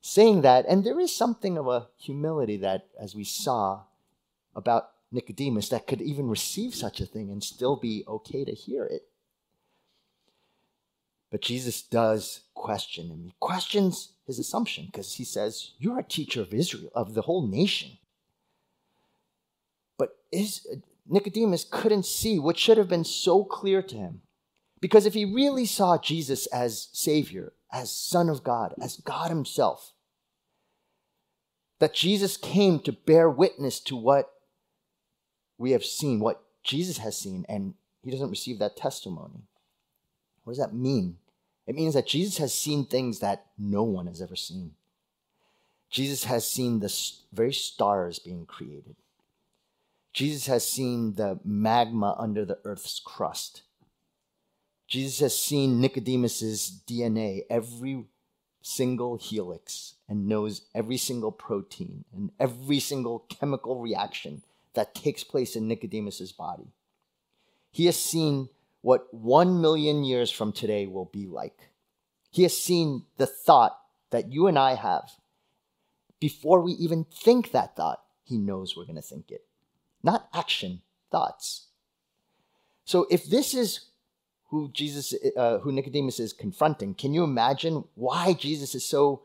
saying 0.03 0.43
that, 0.43 0.67
and 0.69 0.85
there 0.85 1.00
is 1.00 1.15
something 1.15 1.59
of 1.59 1.67
a 1.67 1.89
humility 1.99 2.59
that, 2.59 2.87
as 3.00 3.15
we 3.15 3.25
saw 3.25 3.83
about 4.55 4.91
Nicodemus, 5.12 5.69
that 5.71 5.87
could 5.87 6.00
even 6.00 6.29
receive 6.29 6.75
such 6.75 7.00
a 7.00 7.07
thing 7.07 7.31
and 7.31 7.43
still 7.43 7.76
be 7.76 8.05
okay 8.07 8.45
to 8.45 8.52
hear 8.52 8.85
it. 8.85 9.02
But 11.31 11.43
Jesus 11.43 11.83
does 11.83 12.40
question 12.55 13.09
him. 13.09 13.23
He 13.25 13.35
questions 13.38 14.12
his 14.26 14.38
assumption 14.38 14.87
because 14.87 15.14
he 15.14 15.25
says, 15.25 15.73
You're 15.79 16.00
a 16.00 16.05
teacher 16.05 16.40
of 16.40 16.52
Israel, 16.52 16.90
of 16.95 17.14
the 17.14 17.23
whole 17.23 17.47
nation. 17.47 17.99
But 19.97 20.17
is, 20.33 20.67
Nicodemus 21.09 21.64
couldn't 21.71 22.07
see 22.07 22.38
what 22.38 22.59
should 22.59 22.79
have 22.79 22.88
been 22.88 23.05
so 23.05 23.45
clear 23.45 23.83
to 23.83 23.97
him. 23.97 24.23
Because 24.81 25.07
if 25.07 25.14
he 25.14 25.25
really 25.25 25.67
saw 25.67 25.99
Jesus 25.99 26.47
as 26.47 26.88
Savior, 26.93 27.52
as 27.73 27.93
Son 27.93 28.29
of 28.29 28.43
God, 28.43 28.75
as 28.81 28.97
God 28.97 29.29
Himself, 29.29 29.93
that 31.79 31.95
Jesus 31.95 32.37
came 32.37 32.81
to 32.81 32.93
bear 32.93 33.31
witness 33.31 33.81
to 33.81 33.97
what 33.97 34.31
we 35.61 35.73
have 35.73 35.85
seen, 35.85 36.21
what 36.21 36.43
Jesus 36.62 36.97
has 36.99 37.19
seen, 37.19 37.45
and 37.47 37.75
he 38.02 38.11
doesn't 38.11 38.31
receive 38.31 38.59
that 38.59 38.79
testimony. 38.79 39.43
What 40.43 40.52
does 40.52 40.59
that 40.59 40.75
mean? 40.75 41.19
It 41.67 41.75
means 41.75 41.93
that 41.93 42.07
Jesus 42.07 42.38
has 42.38 42.55
seen 42.55 42.87
things 42.87 43.19
that 43.19 43.45
no 43.59 43.83
one 43.83 44.07
has 44.07 44.23
ever 44.23 44.37
seen. 44.37 44.73
Jesus 45.90 46.25
has 46.25 46.49
seen 46.49 46.81
the 46.81 46.90
very 47.31 47.52
stars 47.52 48.19
being 48.19 48.47
created. 48.47 48.97
Jesus 50.14 50.47
has 50.47 50.67
seen 50.67 51.17
the 51.17 51.38
magma 51.45 52.17
under 52.19 52.47
the 52.47 52.59
earth's 52.64 52.99
crust. 52.99 53.61
Jesus 54.88 55.21
has 55.21 55.38
seen 55.38 55.79
Nicodemus's 55.79 56.81
DNA, 56.87 57.43
every 57.50 58.07
single 58.62 59.19
helix, 59.19 59.97
and 60.09 60.26
knows 60.26 60.62
every 60.75 60.97
single 60.97 61.31
protein 61.31 62.07
and 62.14 62.31
every 62.40 62.81
single 62.81 63.26
chemical 63.29 63.79
reaction 63.79 64.43
that 64.75 64.95
takes 64.95 65.25
place 65.25 65.57
in 65.57 65.69
Nicodemus's 65.69 66.33
body. 66.33 66.73
He 67.71 67.87
has 67.87 68.00
seen 68.00 68.49
what 68.83 69.12
1 69.12 69.61
million 69.61 70.05
years 70.05 70.31
from 70.31 70.53
today 70.53 70.87
will 70.87 71.11
be 71.12 71.27
like. 71.27 71.71
He 72.31 72.43
has 72.43 72.57
seen 72.57 73.05
the 73.17 73.27
thought 73.27 73.79
that 74.11 74.33
you 74.33 74.47
and 74.47 74.59
I 74.59 74.75
have. 74.75 75.11
Before 76.21 76.61
we 76.61 76.73
even 76.73 77.05
think 77.05 77.53
that 77.53 77.77
thought, 77.77 78.03
he 78.23 78.39
knows 78.39 78.77
we're 78.77 78.85
going 78.85 78.97
to 78.97 79.03
think 79.03 79.31
it 79.31 79.45
not 80.03 80.29
action, 80.33 80.83
thoughts. 81.11 81.67
So 82.85 83.07
if 83.11 83.25
this 83.25 83.55
is 83.55 83.87
who 84.49 84.71
Jesus, 84.73 85.15
uh, 85.37 85.59
who 85.59 85.73
Nicodemus 85.73 86.19
is 86.19 86.33
confronting, 86.33 86.95
can 86.95 87.15
you 87.15 87.23
imagine 87.23 87.85
why 87.95 88.33
Jesus 88.33 88.75
is 88.75 88.85
so? 88.85 89.23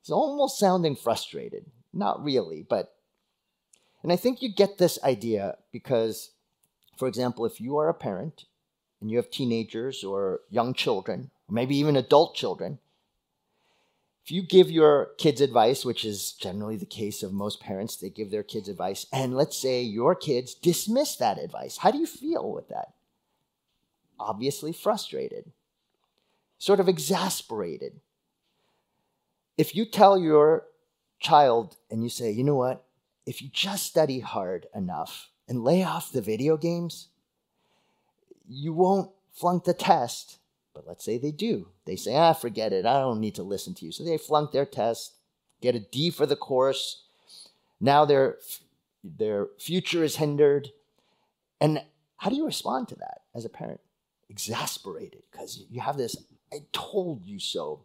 He's 0.00 0.10
almost 0.10 0.58
sounding 0.58 0.96
frustrated. 0.96 1.66
Not 1.92 2.24
really, 2.24 2.64
but, 2.68 2.94
and 4.02 4.12
I 4.12 4.16
think 4.16 4.42
you 4.42 4.52
get 4.52 4.78
this 4.78 4.98
idea 5.04 5.56
because, 5.70 6.30
for 6.96 7.06
example, 7.08 7.46
if 7.46 7.60
you 7.60 7.76
are 7.78 7.88
a 7.88 7.94
parent 7.94 8.44
and 9.00 9.10
you 9.10 9.16
have 9.16 9.30
teenagers 9.30 10.02
or 10.02 10.40
young 10.50 10.74
children, 10.74 11.30
or 11.48 11.54
maybe 11.54 11.76
even 11.76 11.96
adult 11.96 12.34
children, 12.34 12.78
if 14.24 14.30
you 14.30 14.42
give 14.42 14.70
your 14.70 15.10
kids 15.18 15.40
advice, 15.40 15.84
which 15.84 16.04
is 16.04 16.32
generally 16.32 16.76
the 16.76 16.86
case 16.86 17.24
of 17.24 17.32
most 17.32 17.60
parents, 17.60 17.96
they 17.96 18.08
give 18.08 18.30
their 18.30 18.44
kids 18.44 18.68
advice, 18.68 19.06
and 19.12 19.34
let's 19.34 19.56
say 19.56 19.82
your 19.82 20.14
kids 20.14 20.54
dismiss 20.54 21.16
that 21.16 21.38
advice, 21.38 21.78
how 21.78 21.90
do 21.90 21.98
you 21.98 22.06
feel 22.06 22.52
with 22.52 22.68
that? 22.68 22.92
Obviously 24.20 24.72
frustrated, 24.72 25.50
sort 26.58 26.78
of 26.78 26.88
exasperated. 26.88 28.00
If 29.58 29.74
you 29.74 29.84
tell 29.84 30.16
your 30.16 30.66
child 31.18 31.76
and 31.90 32.04
you 32.04 32.08
say, 32.08 32.30
you 32.30 32.44
know 32.44 32.54
what, 32.54 32.84
if 33.26 33.42
you 33.42 33.48
just 33.52 33.86
study 33.86 34.20
hard 34.20 34.66
enough 34.74 35.30
and 35.48 35.64
lay 35.64 35.82
off 35.82 36.12
the 36.12 36.20
video 36.20 36.56
games, 36.56 37.08
you 38.48 38.72
won't 38.72 39.10
flunk 39.32 39.64
the 39.64 39.74
test 39.74 40.38
but 40.74 40.86
let's 40.86 41.04
say 41.04 41.18
they 41.18 41.30
do. 41.30 41.68
They 41.84 41.96
say, 41.96 42.16
ah, 42.16 42.32
forget 42.32 42.72
it. 42.72 42.86
I 42.86 43.00
don't 43.00 43.20
need 43.20 43.34
to 43.36 43.42
listen 43.42 43.74
to 43.74 43.86
you. 43.86 43.92
So 43.92 44.04
they 44.04 44.18
flunk 44.18 44.52
their 44.52 44.66
test, 44.66 45.14
get 45.60 45.74
a 45.74 45.80
D 45.80 46.10
for 46.10 46.26
the 46.26 46.36
course. 46.36 47.02
Now 47.80 48.04
their, 48.04 48.38
their 49.02 49.48
future 49.58 50.02
is 50.02 50.16
hindered. 50.16 50.70
And 51.60 51.82
how 52.16 52.30
do 52.30 52.36
you 52.36 52.46
respond 52.46 52.88
to 52.88 52.94
that 52.96 53.22
as 53.34 53.44
a 53.44 53.50
parent? 53.50 53.80
Exasperated 54.28 55.22
because 55.30 55.64
you 55.70 55.80
have 55.80 55.96
this, 55.96 56.16
I 56.52 56.58
told 56.72 57.24
you 57.24 57.38
so. 57.38 57.82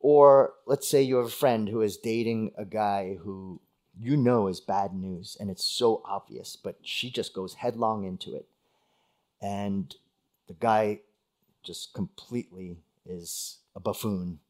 Or 0.00 0.54
let's 0.66 0.88
say 0.88 1.02
you 1.02 1.16
have 1.16 1.26
a 1.26 1.30
friend 1.30 1.68
who 1.68 1.80
is 1.82 1.96
dating 1.96 2.52
a 2.56 2.64
guy 2.64 3.16
who 3.22 3.60
you 3.98 4.16
know 4.16 4.48
is 4.48 4.60
bad 4.60 4.94
news 4.94 5.36
and 5.38 5.50
it's 5.50 5.64
so 5.64 6.02
obvious, 6.04 6.56
but 6.56 6.76
she 6.82 7.10
just 7.10 7.34
goes 7.34 7.54
headlong 7.54 8.04
into 8.04 8.34
it. 8.34 8.46
And 9.40 9.94
the 10.48 10.54
guy 10.54 11.00
just 11.62 11.94
completely 11.94 12.78
is 13.06 13.58
a 13.74 13.80
buffoon. 13.80 14.40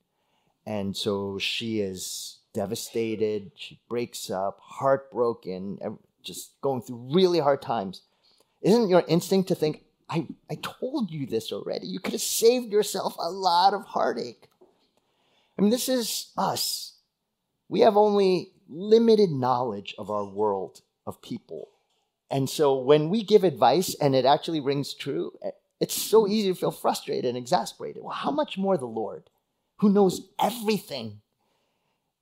And 0.66 0.96
so 0.96 1.38
she 1.38 1.80
is 1.80 2.38
devastated. 2.52 3.50
She 3.54 3.80
breaks 3.88 4.30
up, 4.30 4.58
heartbroken, 4.60 5.98
just 6.22 6.60
going 6.60 6.82
through 6.82 7.10
really 7.12 7.40
hard 7.40 7.60
times. 7.60 8.02
Isn't 8.62 8.88
your 8.88 9.04
instinct 9.06 9.48
to 9.48 9.54
think, 9.54 9.82
I, 10.08 10.26
I 10.50 10.56
told 10.62 11.10
you 11.10 11.26
this 11.26 11.52
already? 11.52 11.86
You 11.86 12.00
could 12.00 12.12
have 12.12 12.22
saved 12.22 12.72
yourself 12.72 13.14
a 13.18 13.30
lot 13.30 13.74
of 13.74 13.84
heartache. 13.84 14.48
I 15.58 15.62
mean, 15.62 15.70
this 15.70 15.88
is 15.88 16.32
us. 16.36 16.94
We 17.68 17.80
have 17.80 17.96
only 17.96 18.53
limited 18.68 19.30
knowledge 19.30 19.94
of 19.98 20.10
our 20.10 20.24
world 20.24 20.80
of 21.06 21.22
people. 21.22 21.68
And 22.30 22.48
so 22.48 22.76
when 22.76 23.10
we 23.10 23.22
give 23.22 23.44
advice 23.44 23.94
and 23.94 24.14
it 24.14 24.24
actually 24.24 24.60
rings 24.60 24.94
true, 24.94 25.32
eh, 25.42 25.50
it's 25.80 25.94
so 25.94 26.26
easy 26.26 26.48
to 26.48 26.54
feel 26.54 26.70
frustrated 26.70 27.26
and 27.26 27.36
exasperated. 27.36 28.02
Well, 28.02 28.14
how 28.14 28.30
much 28.30 28.56
more 28.56 28.76
the 28.76 28.86
Lord, 28.86 29.28
who 29.78 29.90
knows 29.90 30.22
everything? 30.40 31.20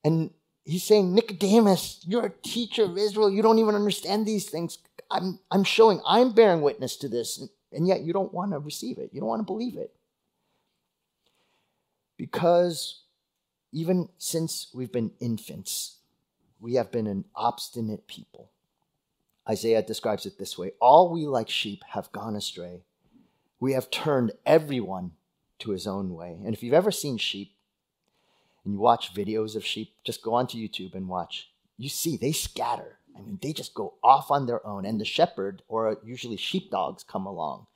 And 0.05 0.31
he's 0.65 0.85
saying, 0.85 1.15
Nicodemus, 1.15 2.01
you're 2.07 2.27
a 2.27 2.43
teacher 2.43 2.85
of 2.85 2.99
Israel. 2.99 3.31
You 3.31 3.43
don't 3.43 3.59
even 3.59 3.75
understand 3.75 4.27
these 4.27 4.49
things. 4.49 4.79
I'm, 5.11 5.39
I'm 5.51 5.65
showing, 5.65 6.01
I'm 6.07 6.33
bearing 6.33 6.63
witness 6.63 6.97
to 6.99 7.09
this, 7.09 7.43
and 7.73 7.87
yet 7.87 8.03
you 8.03 8.13
don't 8.13 8.35
want 8.35 8.53
to 8.53 8.59
receive 8.59 8.99
it. 8.99 9.11
You 9.13 9.21
don't 9.21 9.29
want 9.29 9.41
to 9.41 9.47
believe 9.47 9.77
it. 9.77 9.95
Because 12.17 13.03
even 13.73 14.09
since 14.19 14.69
we've 14.75 14.93
been 14.93 15.13
infants, 15.21 15.99
we 16.63 16.75
have 16.75 16.93
been 16.93 17.09
an 17.09 17.25
obstinate 17.35 18.07
people. 18.07 18.49
Isaiah 19.49 19.83
describes 19.83 20.25
it 20.25 20.39
this 20.39 20.57
way 20.57 20.73
All 20.81 21.13
we 21.13 21.27
like 21.27 21.51
sheep 21.51 21.83
have 21.89 22.13
gone 22.13 22.37
astray. 22.37 22.85
We 23.61 23.73
have 23.73 23.91
turned 23.91 24.33
everyone 24.47 25.13
to 25.59 25.73
his 25.73 25.87
own 25.87 26.15
way. 26.15 26.39
And 26.45 26.55
if 26.55 26.63
you've 26.63 26.73
ever 26.73 26.91
seen 26.91 27.19
sheep 27.19 27.53
and 28.65 28.73
you 28.73 28.81
watch 28.81 29.15
videos 29.15 29.55
of 29.55 29.67
sheep, 29.67 29.95
just 30.05 30.23
go 30.23 30.35
onto 30.35 30.57
YouTube 30.57 30.95
and 30.95 31.09
watch. 31.09 31.51
You 31.77 31.89
see, 31.89 32.17
they 32.17 32.33
scatter. 32.33 32.99
I 33.17 33.21
mean, 33.21 33.39
they 33.43 33.53
just 33.53 33.75
go 33.75 33.95
off 34.03 34.31
on 34.31 34.47
their 34.47 34.65
own. 34.67 34.85
And 34.85 35.01
the 35.01 35.05
shepherd, 35.05 35.63
or 35.69 35.99
usually 36.05 36.37
sheepdogs, 36.37 37.05
come 37.05 37.27
along 37.27 37.67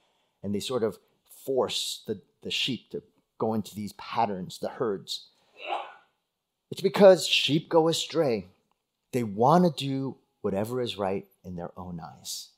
and 0.43 0.55
they 0.55 0.61
sort 0.61 0.83
of 0.83 0.99
force 1.45 2.03
the, 2.07 2.21
the 2.43 2.51
sheep 2.51 2.91
to 2.91 3.03
go 3.39 3.55
into 3.55 3.75
these 3.75 3.93
patterns, 3.95 4.59
the 4.59 4.69
herds. 4.69 5.27
It's 6.71 6.81
because 6.81 7.27
sheep 7.27 7.69
go 7.69 7.89
astray. 7.89 8.47
They 9.17 9.23
want 9.23 9.65
to 9.65 9.71
do 9.71 10.19
whatever 10.43 10.79
is 10.79 10.99
right 10.99 11.27
in 11.43 11.57
their 11.57 11.71
own 11.75 11.99
eyes. 12.01 12.51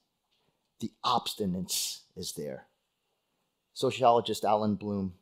The 0.80 0.90
obstinance 1.04 2.00
is 2.16 2.32
there. 2.32 2.66
Sociologist 3.74 4.44
Allan 4.44 4.74
Bloom, 4.74 5.14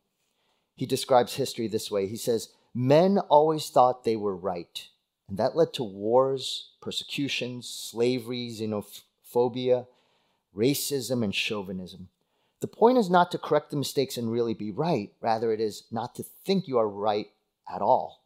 he 0.76 0.86
describes 0.86 1.34
history 1.34 1.68
this 1.68 1.90
way. 1.90 2.06
He 2.06 2.16
says, 2.16 2.48
Men 2.72 3.18
always 3.18 3.68
thought 3.68 4.04
they 4.04 4.16
were 4.16 4.34
right, 4.34 4.88
and 5.28 5.36
that 5.36 5.54
led 5.54 5.74
to 5.74 5.84
wars, 5.84 6.70
persecutions, 6.80 7.68
slavery, 7.68 8.48
xenophobia, 8.48 9.86
racism, 10.56 11.22
and 11.22 11.34
chauvinism. 11.34 12.08
The 12.62 12.66
point 12.66 12.96
is 12.96 13.10
not 13.10 13.30
to 13.32 13.38
correct 13.38 13.68
the 13.68 13.76
mistakes 13.76 14.16
and 14.16 14.32
really 14.32 14.54
be 14.54 14.70
right. 14.70 15.12
Rather, 15.20 15.52
it 15.52 15.60
is 15.60 15.84
not 15.90 16.14
to 16.14 16.22
think 16.22 16.66
you 16.66 16.78
are 16.78 16.88
right 16.88 17.28
at 17.70 17.82
all. 17.82 18.24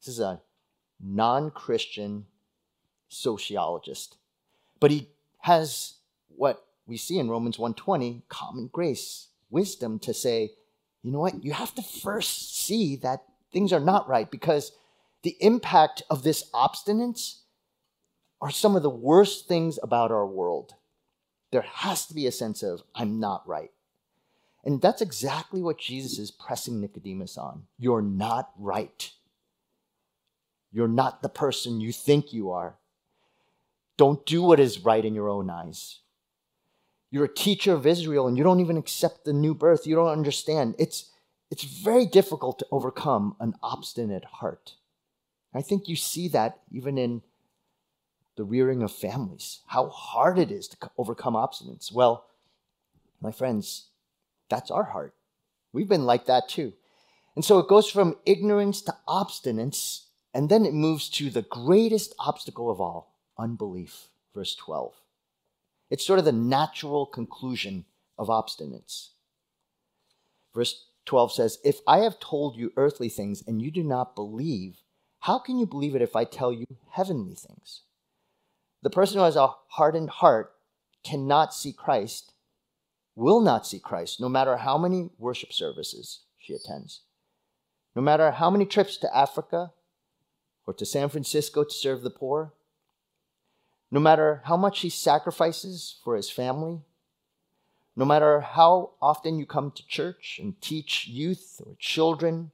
This 0.00 0.08
is 0.08 0.18
a 0.18 0.40
non 1.00 1.52
Christian 1.52 2.26
sociologist. 3.12 4.16
But 4.80 4.90
he 4.90 5.08
has 5.40 5.94
what 6.28 6.64
we 6.86 6.96
see 6.96 7.18
in 7.18 7.28
Romans 7.28 7.58
1:20, 7.58 8.22
common 8.28 8.68
grace, 8.72 9.28
wisdom 9.50 9.98
to 10.00 10.14
say, 10.14 10.52
you 11.02 11.10
know 11.10 11.20
what? 11.20 11.44
You 11.44 11.52
have 11.52 11.74
to 11.74 11.82
first 11.82 12.56
see 12.56 12.96
that 12.96 13.24
things 13.52 13.72
are 13.72 13.80
not 13.80 14.08
right 14.08 14.30
because 14.30 14.72
the 15.22 15.36
impact 15.40 16.02
of 16.10 16.22
this 16.22 16.50
obstinance 16.52 17.40
are 18.40 18.50
some 18.50 18.74
of 18.74 18.82
the 18.82 18.90
worst 18.90 19.46
things 19.46 19.78
about 19.82 20.10
our 20.10 20.26
world. 20.26 20.74
There 21.52 21.62
has 21.62 22.06
to 22.06 22.14
be 22.14 22.26
a 22.26 22.32
sense 22.32 22.62
of, 22.62 22.82
I'm 22.94 23.20
not 23.20 23.46
right. 23.46 23.70
And 24.64 24.80
that's 24.80 25.02
exactly 25.02 25.60
what 25.60 25.78
Jesus 25.78 26.18
is 26.18 26.30
pressing 26.30 26.80
Nicodemus 26.80 27.36
on. 27.36 27.64
You're 27.78 28.02
not 28.02 28.50
right. 28.56 29.10
You're 30.72 30.88
not 30.88 31.22
the 31.22 31.28
person 31.28 31.80
you 31.80 31.92
think 31.92 32.32
you 32.32 32.50
are. 32.50 32.76
Don't 34.02 34.26
do 34.26 34.42
what 34.42 34.58
is 34.58 34.80
right 34.80 35.04
in 35.04 35.14
your 35.14 35.28
own 35.28 35.48
eyes. 35.48 36.00
You're 37.12 37.26
a 37.26 37.32
teacher 37.32 37.72
of 37.72 37.86
Israel 37.86 38.26
and 38.26 38.36
you 38.36 38.42
don't 38.42 38.58
even 38.58 38.76
accept 38.76 39.24
the 39.24 39.32
new 39.32 39.54
birth. 39.54 39.86
You 39.86 39.94
don't 39.94 40.08
understand. 40.08 40.74
It's, 40.76 41.12
it's 41.52 41.62
very 41.62 42.04
difficult 42.04 42.58
to 42.58 42.66
overcome 42.72 43.36
an 43.38 43.54
obstinate 43.62 44.24
heart. 44.24 44.74
I 45.54 45.62
think 45.62 45.86
you 45.86 45.94
see 45.94 46.26
that 46.30 46.58
even 46.72 46.98
in 46.98 47.22
the 48.34 48.42
rearing 48.42 48.82
of 48.82 48.90
families, 48.90 49.60
how 49.68 49.88
hard 49.90 50.36
it 50.36 50.50
is 50.50 50.66
to 50.66 50.90
overcome 50.98 51.34
obstinance. 51.34 51.92
Well, 51.92 52.26
my 53.20 53.30
friends, 53.30 53.86
that's 54.50 54.72
our 54.72 54.82
heart. 54.82 55.14
We've 55.72 55.88
been 55.88 56.06
like 56.06 56.26
that 56.26 56.48
too. 56.48 56.72
And 57.36 57.44
so 57.44 57.60
it 57.60 57.68
goes 57.68 57.88
from 57.88 58.16
ignorance 58.26 58.82
to 58.82 58.96
obstinance, 59.06 60.06
and 60.34 60.48
then 60.48 60.66
it 60.66 60.74
moves 60.74 61.08
to 61.10 61.30
the 61.30 61.42
greatest 61.42 62.16
obstacle 62.18 62.68
of 62.68 62.80
all 62.80 63.11
unbelief. 63.42 64.08
Verse 64.34 64.54
12. 64.54 64.94
It's 65.90 66.06
sort 66.06 66.18
of 66.18 66.24
the 66.24 66.32
natural 66.32 67.04
conclusion 67.04 67.84
of 68.18 68.28
obstinance. 68.28 69.10
Verse 70.54 70.86
12 71.06 71.32
says, 71.32 71.58
If 71.64 71.80
I 71.86 71.98
have 71.98 72.20
told 72.20 72.56
you 72.56 72.72
earthly 72.76 73.08
things 73.08 73.42
and 73.46 73.60
you 73.60 73.70
do 73.70 73.82
not 73.82 74.14
believe, 74.14 74.78
how 75.20 75.38
can 75.38 75.58
you 75.58 75.66
believe 75.66 75.94
it 75.94 76.02
if 76.02 76.16
I 76.16 76.24
tell 76.24 76.52
you 76.52 76.66
heavenly 76.90 77.34
things? 77.34 77.82
The 78.82 78.90
person 78.90 79.18
who 79.18 79.24
has 79.24 79.36
a 79.36 79.54
hardened 79.68 80.10
heart 80.10 80.54
cannot 81.04 81.54
see 81.54 81.72
Christ, 81.72 82.32
will 83.14 83.40
not 83.40 83.66
see 83.66 83.78
Christ, 83.78 84.20
no 84.20 84.28
matter 84.28 84.56
how 84.58 84.78
many 84.78 85.10
worship 85.18 85.52
services 85.52 86.20
she 86.38 86.54
attends, 86.54 87.02
no 87.94 88.02
matter 88.02 88.30
how 88.32 88.50
many 88.50 88.64
trips 88.64 88.96
to 88.98 89.16
Africa 89.16 89.72
or 90.66 90.74
to 90.74 90.86
San 90.86 91.08
Francisco 91.08 91.64
to 91.64 91.70
serve 91.70 92.02
the 92.02 92.10
poor, 92.10 92.54
no 93.92 94.00
matter 94.00 94.40
how 94.46 94.56
much 94.56 94.80
he 94.80 94.88
sacrifices 94.88 95.96
for 96.02 96.16
his 96.16 96.30
family, 96.30 96.80
no 97.94 98.06
matter 98.06 98.40
how 98.40 98.92
often 99.02 99.38
you 99.38 99.44
come 99.44 99.70
to 99.70 99.86
church 99.86 100.40
and 100.42 100.58
teach 100.62 101.06
youth 101.06 101.60
or 101.64 101.76
children, 101.78 102.50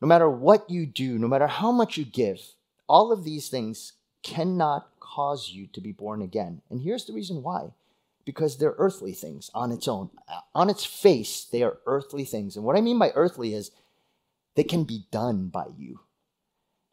no 0.00 0.08
matter 0.08 0.30
what 0.30 0.70
you 0.70 0.86
do, 0.86 1.18
no 1.18 1.28
matter 1.28 1.46
how 1.46 1.70
much 1.70 1.98
you 1.98 2.06
give, 2.06 2.40
all 2.88 3.12
of 3.12 3.22
these 3.22 3.50
things 3.50 3.92
cannot 4.22 4.88
cause 4.98 5.50
you 5.50 5.66
to 5.66 5.80
be 5.80 5.92
born 5.92 6.22
again. 6.22 6.62
And 6.70 6.80
here's 6.80 7.04
the 7.04 7.12
reason 7.12 7.42
why 7.42 7.72
because 8.24 8.56
they're 8.56 8.74
earthly 8.78 9.12
things 9.12 9.50
on 9.54 9.72
its 9.72 9.88
own. 9.88 10.08
On 10.54 10.70
its 10.70 10.84
face, 10.84 11.44
they 11.50 11.62
are 11.62 11.78
earthly 11.84 12.24
things. 12.24 12.54
And 12.56 12.64
what 12.64 12.76
I 12.76 12.80
mean 12.80 12.98
by 12.98 13.10
earthly 13.14 13.54
is 13.54 13.72
they 14.54 14.62
can 14.62 14.84
be 14.84 15.04
done 15.10 15.48
by 15.48 15.66
you. 15.76 16.00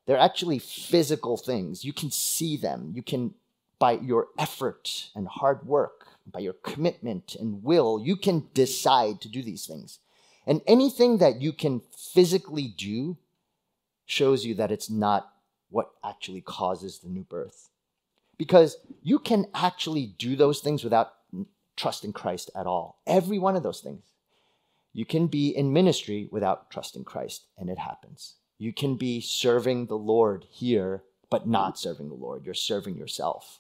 They're 0.08 0.18
actually 0.18 0.58
physical 0.58 1.38
things. 1.38 1.84
You 1.86 1.94
can 1.94 2.10
see 2.10 2.58
them. 2.58 2.94
You 2.96 3.04
can, 3.04 3.36
by 3.78 3.92
your 3.92 4.30
effort 4.40 5.10
and 5.14 5.28
hard 5.28 5.68
work, 5.68 6.08
by 6.26 6.40
your 6.40 6.54
commitment 6.54 7.36
and 7.36 7.64
will, 7.64 8.02
you 8.04 8.16
can 8.16 8.48
decide 8.54 9.22
to 9.22 9.30
do 9.30 9.44
these 9.44 9.68
things. 9.68 10.00
And 10.48 10.62
anything 10.66 11.18
that 11.18 11.42
you 11.42 11.52
can 11.52 11.82
physically 11.96 12.74
do 12.78 13.18
shows 14.06 14.46
you 14.46 14.56
that 14.56 14.72
it's 14.72 14.90
not 14.90 15.34
what 15.70 15.92
actually 16.04 16.42
causes 16.42 17.00
the 17.00 17.10
new 17.10 17.24
birth. 17.24 17.70
Because 18.38 18.78
you 19.04 19.20
can 19.20 19.48
actually 19.54 20.16
do 20.18 20.38
those 20.38 20.62
things 20.62 20.86
without 20.86 21.14
trusting 21.76 22.14
Christ 22.14 22.50
at 22.56 22.66
all. 22.66 23.02
Every 23.06 23.40
one 23.40 23.58
of 23.58 23.64
those 23.64 23.82
things. 23.82 24.04
You 24.94 25.06
can 25.06 25.28
be 25.28 25.50
in 25.50 25.74
ministry 25.74 26.30
without 26.32 26.72
trusting 26.72 27.04
Christ, 27.04 27.46
and 27.58 27.70
it 27.70 27.78
happens. 27.78 28.36
You 28.58 28.74
can 28.74 28.96
be 28.96 29.22
serving 29.22 29.86
the 29.86 29.98
Lord 29.98 30.46
here, 30.50 31.04
but 31.30 31.48
not 31.48 31.78
serving 31.78 32.10
the 32.10 32.16
Lord. 32.16 32.46
You're 32.46 32.54
serving 32.54 32.98
yourself. 32.98 33.60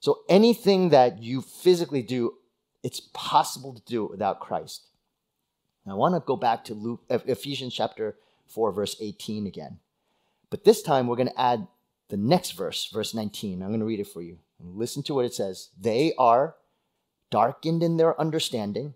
So 0.00 0.20
anything 0.28 0.90
that 0.90 1.22
you 1.22 1.42
physically 1.42 2.02
do, 2.02 2.34
it's 2.82 3.00
possible 3.12 3.72
to 3.74 3.82
do 3.82 4.04
it 4.04 4.10
without 4.10 4.40
Christ. 4.40 4.86
Now, 5.84 5.92
I 5.92 5.96
want 5.96 6.14
to 6.14 6.20
go 6.20 6.36
back 6.36 6.64
to 6.64 6.74
Luke, 6.74 7.02
Ephesians 7.08 7.74
chapter 7.74 8.16
4, 8.46 8.72
verse 8.72 8.96
18 9.00 9.46
again. 9.46 9.78
But 10.50 10.64
this 10.64 10.82
time 10.82 11.06
we're 11.06 11.16
going 11.16 11.28
to 11.28 11.40
add 11.40 11.66
the 12.08 12.16
next 12.16 12.52
verse, 12.52 12.88
verse 12.92 13.14
19. 13.14 13.62
I'm 13.62 13.68
going 13.68 13.80
to 13.80 13.86
read 13.86 14.00
it 14.00 14.06
for 14.06 14.22
you. 14.22 14.38
Listen 14.60 15.02
to 15.04 15.14
what 15.14 15.24
it 15.24 15.34
says. 15.34 15.70
They 15.80 16.12
are 16.18 16.54
darkened 17.30 17.82
in 17.82 17.96
their 17.96 18.20
understanding, 18.20 18.94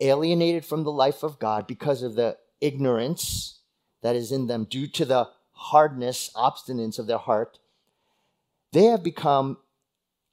alienated 0.00 0.64
from 0.64 0.84
the 0.84 0.92
life 0.92 1.22
of 1.22 1.38
God 1.38 1.66
because 1.66 2.02
of 2.02 2.14
the 2.14 2.36
ignorance 2.60 3.57
that 4.02 4.16
is 4.16 4.32
in 4.32 4.46
them 4.46 4.64
due 4.64 4.86
to 4.86 5.04
the 5.04 5.28
hardness, 5.52 6.30
obstinance 6.34 6.98
of 6.98 7.06
their 7.06 7.18
heart. 7.18 7.58
they 8.72 8.84
have 8.84 9.02
become 9.02 9.56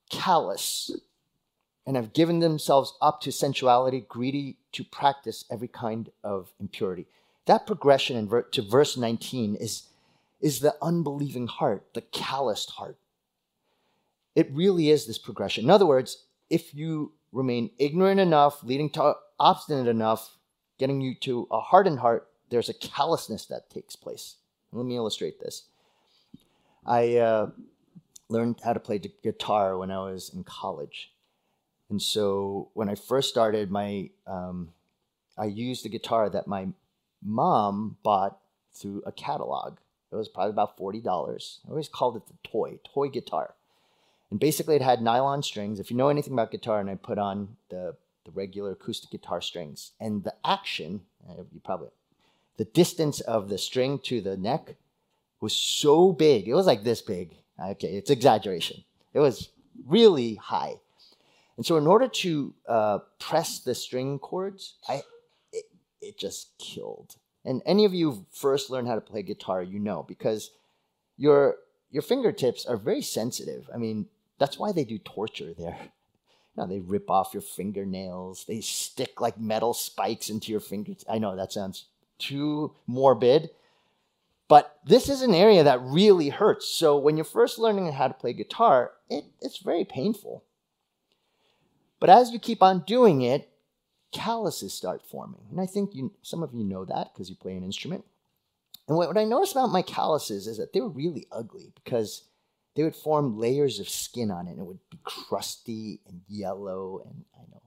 callous 0.09 0.91
and 1.85 1.95
have 1.95 2.13
given 2.13 2.39
themselves 2.39 2.93
up 3.01 3.21
to 3.21 3.31
sensuality, 3.31 4.05
greedy 4.07 4.57
to 4.71 4.83
practice 4.83 5.45
every 5.49 5.67
kind 5.67 6.09
of 6.23 6.51
impurity. 6.59 7.05
That 7.45 7.67
progression 7.67 8.17
in 8.17 8.27
ver- 8.27 8.41
to 8.43 8.61
verse 8.61 8.97
19 8.97 9.55
is, 9.55 9.83
is 10.41 10.59
the 10.59 10.75
unbelieving 10.81 11.47
heart, 11.47 11.85
the 11.93 12.01
calloused 12.01 12.71
heart. 12.71 12.97
It 14.35 14.51
really 14.51 14.89
is 14.89 15.05
this 15.05 15.17
progression. 15.17 15.63
In 15.63 15.69
other 15.69 15.85
words, 15.85 16.25
if 16.49 16.73
you 16.73 17.13
remain 17.31 17.69
ignorant 17.77 18.19
enough, 18.19 18.63
leading 18.63 18.89
to 18.91 19.15
obstinate 19.39 19.87
enough, 19.87 20.37
getting 20.77 21.01
you 21.01 21.15
to 21.21 21.47
a 21.51 21.59
hardened 21.59 21.99
heart, 21.99 22.27
there's 22.49 22.69
a 22.69 22.73
callousness 22.73 23.45
that 23.47 23.69
takes 23.69 23.95
place. 23.95 24.35
Let 24.71 24.85
me 24.85 24.95
illustrate 24.95 25.39
this. 25.39 25.63
I 26.85 27.17
uh, 27.17 27.49
learned 28.29 28.59
how 28.63 28.73
to 28.73 28.79
play 28.79 28.97
the 28.97 29.11
guitar 29.23 29.77
when 29.77 29.91
I 29.91 29.99
was 29.99 30.31
in 30.33 30.43
college. 30.43 31.11
And 31.89 32.01
so 32.01 32.69
when 32.73 32.89
I 32.89 32.95
first 32.95 33.29
started, 33.29 33.71
my 33.71 34.09
um, 34.27 34.69
I 35.37 35.45
used 35.45 35.85
the 35.85 35.89
guitar 35.89 36.29
that 36.29 36.47
my 36.47 36.67
mom 37.23 37.97
bought 38.03 38.39
through 38.73 39.03
a 39.05 39.11
catalog. 39.11 39.77
It 40.11 40.15
was 40.15 40.29
probably 40.29 40.51
about 40.51 40.77
forty 40.77 41.01
dollars. 41.01 41.59
I 41.67 41.71
always 41.71 41.89
called 41.89 42.15
it 42.15 42.27
the 42.27 42.33
toy, 42.43 42.79
toy 42.83 43.09
guitar. 43.09 43.53
And 44.31 44.39
basically, 44.39 44.75
it 44.75 44.81
had 44.81 45.01
nylon 45.01 45.43
strings. 45.43 45.79
If 45.79 45.91
you 45.91 45.97
know 45.97 46.09
anything 46.09 46.33
about 46.33 46.51
guitar, 46.51 46.79
and 46.79 46.89
I 46.89 46.95
put 46.95 47.17
on 47.17 47.57
the 47.69 47.95
the 48.25 48.31
regular 48.31 48.71
acoustic 48.71 49.11
guitar 49.11 49.41
strings, 49.41 49.91
and 49.99 50.23
the 50.23 50.33
action, 50.43 51.01
uh, 51.29 51.43
you 51.53 51.59
probably 51.63 51.89
the 52.57 52.65
distance 52.65 53.19
of 53.21 53.49
the 53.49 53.57
string 53.57 53.99
to 54.05 54.21
the 54.21 54.37
neck 54.37 54.75
was 55.41 55.53
so 55.53 56.11
big. 56.11 56.47
It 56.47 56.53
was 56.53 56.65
like 56.65 56.83
this 56.83 57.01
big. 57.01 57.35
Okay, 57.59 57.95
it's 57.95 58.09
exaggeration. 58.09 58.83
It 59.13 59.19
was 59.19 59.49
really 59.85 60.35
high. 60.35 60.75
And 61.57 61.65
so, 61.65 61.77
in 61.77 61.87
order 61.87 62.07
to 62.07 62.53
uh, 62.67 62.99
press 63.19 63.59
the 63.59 63.75
string 63.75 64.19
chords, 64.19 64.75
I 64.87 65.03
it, 65.53 65.65
it 66.01 66.17
just 66.17 66.57
killed. 66.57 67.15
And 67.45 67.61
any 67.65 67.85
of 67.85 67.93
you 67.93 68.25
first 68.31 68.69
learned 68.69 68.87
how 68.87 68.95
to 68.95 69.01
play 69.01 69.21
guitar, 69.21 69.61
you 69.61 69.79
know, 69.79 70.03
because 70.03 70.51
your 71.17 71.57
your 71.91 72.01
fingertips 72.01 72.65
are 72.65 72.77
very 72.77 73.01
sensitive. 73.01 73.69
I 73.73 73.77
mean, 73.77 74.07
that's 74.37 74.59
why 74.59 74.71
they 74.71 74.83
do 74.83 74.97
torture 74.97 75.53
there. 75.57 75.77
You 75.79 76.63
know, 76.63 76.67
they 76.67 76.79
rip 76.79 77.09
off 77.09 77.33
your 77.33 77.41
fingernails. 77.41 78.45
They 78.47 78.61
stick 78.61 79.21
like 79.21 79.39
metal 79.39 79.73
spikes 79.73 80.29
into 80.29 80.51
your 80.51 80.61
fingers. 80.61 81.05
I 81.09 81.19
know 81.19 81.35
that 81.35 81.53
sounds 81.53 81.85
too 82.17 82.73
morbid, 82.87 83.49
but 84.47 84.79
this 84.85 85.09
is 85.09 85.21
an 85.21 85.33
area 85.33 85.63
that 85.63 85.81
really 85.81 86.29
hurts. 86.29 86.67
So 86.67 86.97
when 86.97 87.17
you're 87.17 87.23
first 87.23 87.57
learning 87.57 87.91
how 87.91 88.07
to 88.07 88.13
play 88.13 88.33
guitar, 88.33 88.91
it, 89.09 89.25
it's 89.41 89.57
very 89.59 89.85
painful. 89.85 90.43
But 91.99 92.09
as 92.09 92.31
you 92.31 92.39
keep 92.39 92.61
on 92.61 92.83
doing 92.85 93.21
it, 93.21 93.49
calluses 94.11 94.73
start 94.73 95.01
forming. 95.01 95.41
And 95.49 95.59
I 95.59 95.65
think 95.65 95.95
you, 95.95 96.13
some 96.21 96.43
of 96.43 96.53
you 96.53 96.63
know 96.63 96.85
that 96.85 97.13
because 97.13 97.29
you 97.29 97.35
play 97.35 97.55
an 97.55 97.63
instrument. 97.63 98.05
And 98.87 98.95
what, 98.95 99.07
what 99.07 99.17
I 99.17 99.23
noticed 99.23 99.53
about 99.53 99.71
my 99.71 99.81
calluses 99.81 100.47
is 100.47 100.57
that 100.57 100.73
they 100.73 100.81
were 100.81 100.89
really 100.89 101.25
ugly 101.31 101.71
because 101.73 102.23
they 102.75 102.83
would 102.83 102.95
form 102.95 103.39
layers 103.39 103.79
of 103.79 103.89
skin 103.89 104.29
on 104.29 104.47
it 104.47 104.51
and 104.51 104.59
it 104.59 104.65
would 104.65 104.79
be 104.91 104.99
crusty 105.03 106.01
and 106.07 106.21
yellow. 106.27 107.01
And 107.05 107.25
I 107.35 107.41
know, 107.51 107.61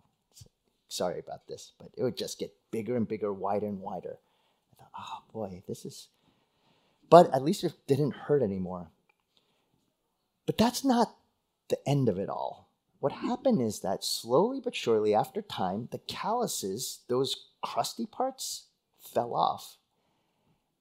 sorry 0.89 1.19
about 1.19 1.49
this, 1.49 1.73
but 1.79 1.89
it 1.97 2.03
would 2.05 2.17
just 2.17 2.39
get 2.39 2.55
bigger 2.71 2.97
and 2.97 3.09
bigger, 3.09 3.33
wider 3.33 3.67
and 3.67 3.81
wider. 3.81 4.19
Oh 4.99 5.23
boy, 5.33 5.63
this 5.69 5.85
is. 5.85 6.09
But 7.09 7.33
at 7.35 7.43
least 7.43 7.65
it 7.65 7.75
didn't 7.87 8.15
hurt 8.15 8.43
anymore. 8.43 8.91
But 10.45 10.59
that's 10.59 10.85
not 10.85 11.15
the 11.69 11.79
end 11.89 12.09
of 12.09 12.19
it 12.19 12.29
all 12.29 12.69
what 13.01 13.13
happened 13.13 13.63
is 13.63 13.81
that 13.81 14.05
slowly 14.05 14.61
but 14.61 14.75
surely, 14.75 15.15
after 15.15 15.41
time, 15.41 15.89
the 15.93 15.99
calluses, 15.99 17.01
those 17.09 17.49
crusty 17.63 18.07
parts, 18.07 18.65
fell 18.99 19.35
off. 19.35 19.77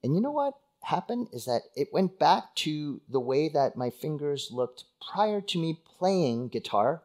And 0.02 0.14
you 0.14 0.20
know 0.20 0.32
what 0.32 0.54
happened 0.82 1.28
is 1.32 1.44
that 1.44 1.62
it 1.76 1.92
went 1.92 2.18
back 2.18 2.54
to 2.56 3.00
the 3.08 3.20
way 3.20 3.48
that 3.48 3.76
my 3.76 3.90
fingers 3.90 4.48
looked 4.50 4.84
prior 5.12 5.40
to 5.40 5.58
me 5.58 5.80
playing 5.98 6.48
guitar, 6.48 7.02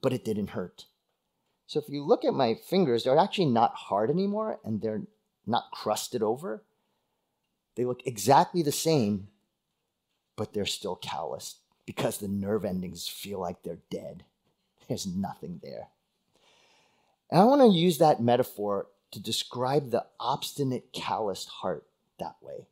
but 0.00 0.12
it 0.12 0.24
didn't 0.24 0.50
hurt. 0.50 0.86
So 1.66 1.80
if 1.80 1.88
you 1.88 2.04
look 2.04 2.24
at 2.24 2.32
my 2.32 2.54
fingers, 2.54 3.04
they're 3.04 3.18
actually 3.18 3.46
not 3.46 3.74
hard 3.74 4.08
anymore 4.08 4.58
and 4.64 4.80
they're 4.80 5.02
not 5.48 5.70
crusted 5.72 6.22
over. 6.22 6.62
They 7.76 7.84
look 7.84 8.02
exactly 8.06 8.62
the 8.62 8.72
same, 8.72 9.28
but 10.36 10.52
they're 10.52 10.66
still 10.66 10.96
calloused 10.96 11.58
because 11.86 12.18
the 12.18 12.28
nerve 12.28 12.64
endings 12.64 13.08
feel 13.08 13.40
like 13.40 13.62
they're 13.62 13.78
dead. 13.90 14.24
There's 14.88 15.06
nothing 15.06 15.60
there. 15.62 15.88
And 17.30 17.40
I 17.40 17.44
want 17.44 17.60
to 17.60 17.68
use 17.68 17.98
that 17.98 18.22
metaphor 18.22 18.86
to 19.10 19.20
describe 19.20 19.90
the 19.90 20.04
obstinate, 20.18 20.92
calloused 20.92 21.48
heart 21.48 21.86
that 22.18 22.36
way. 22.40 22.66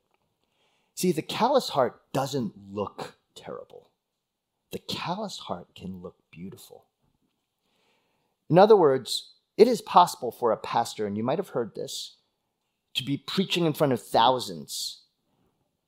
See, 0.95 1.13
the 1.13 1.23
calloused 1.23 1.71
heart 1.71 2.01
doesn't 2.13 2.55
look 2.73 3.17
terrible. 3.35 3.91
The 4.73 4.79
calloused 4.79 5.41
heart 5.41 5.69
can 5.75 6.03
look 6.03 6.17
beautiful. 6.31 6.85
In 8.49 8.59
other 8.59 8.77
words, 8.77 9.33
it 9.57 9.69
is 9.69 9.81
possible 9.81 10.31
for 10.31 10.53
a 10.53 10.57
pastor, 10.57 11.07
and 11.07 11.17
you 11.17 11.23
might 11.23 11.39
have 11.39 11.51
heard 11.51 11.75
this, 11.75 12.17
to 12.97 13.05
be 13.05 13.17
preaching 13.17 13.67
in 13.67 13.73
front 13.73 13.93
of 13.93 14.03
thousands 14.03 15.03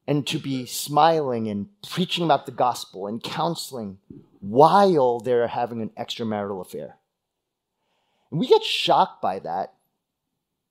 and 0.06 0.26
to 0.26 0.38
be 0.38 0.64
smiling 0.64 1.48
and 1.48 1.68
preaching 1.86 2.24
about 2.24 2.46
the 2.46 2.52
gospel 2.52 3.06
and 3.06 3.22
counseling 3.22 3.98
while 4.40 5.20
they're 5.20 5.48
having 5.48 5.82
an 5.82 5.90
extramarital 5.98 6.60
affair. 6.60 6.96
And 8.30 8.38
we 8.38 8.46
get 8.46 8.62
shocked 8.62 9.20
by 9.20 9.38
that, 9.40 9.74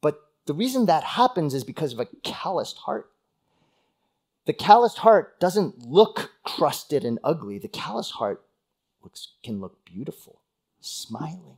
but 0.02 0.22
the 0.46 0.54
reason 0.54 0.86
that 0.86 1.04
happens 1.04 1.54
is 1.54 1.64
because 1.64 1.94
of 1.94 2.00
a 2.00 2.08
calloused 2.24 2.78
heart. 2.78 3.12
The 4.46 4.54
calloused 4.54 5.00
heart 5.00 5.40
doesn't 5.40 5.86
look 5.86 6.32
crusted 6.44 7.04
and 7.04 7.20
ugly. 7.24 7.60
The 7.60 7.68
calloused 7.68 8.14
heart 8.14 8.44
looks, 9.04 9.34
can 9.44 9.60
look 9.60 9.84
beautiful, 9.86 10.42
smiling, 10.80 11.58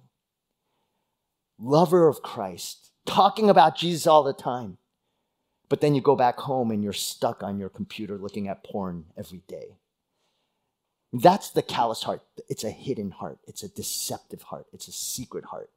lover 1.58 2.08
of 2.08 2.22
Christ, 2.22 2.89
talking 3.10 3.50
about 3.50 3.76
Jesus 3.76 4.08
all 4.08 4.24
the 4.24 4.34
time. 4.34 4.78
But 5.68 5.82
then 5.82 5.96
you 5.96 6.02
go 6.02 6.16
back 6.16 6.38
home 6.38 6.72
and 6.72 6.84
you're 6.84 6.94
stuck 6.94 7.44
on 7.44 7.60
your 7.60 7.70
computer 7.70 8.18
looking 8.18 8.48
at 8.48 8.64
porn 8.64 9.06
every 9.18 9.42
day. 9.48 9.78
That's 11.12 11.50
the 11.50 11.62
callous 11.62 12.04
heart. 12.04 12.22
It's 12.48 12.64
a 12.64 12.70
hidden 12.70 13.12
heart. 13.12 13.40
It's 13.48 13.64
a 13.64 13.70
deceptive 13.70 14.44
heart. 14.44 14.68
It's 14.74 14.88
a 14.88 14.92
secret 14.92 15.46
heart. 15.46 15.70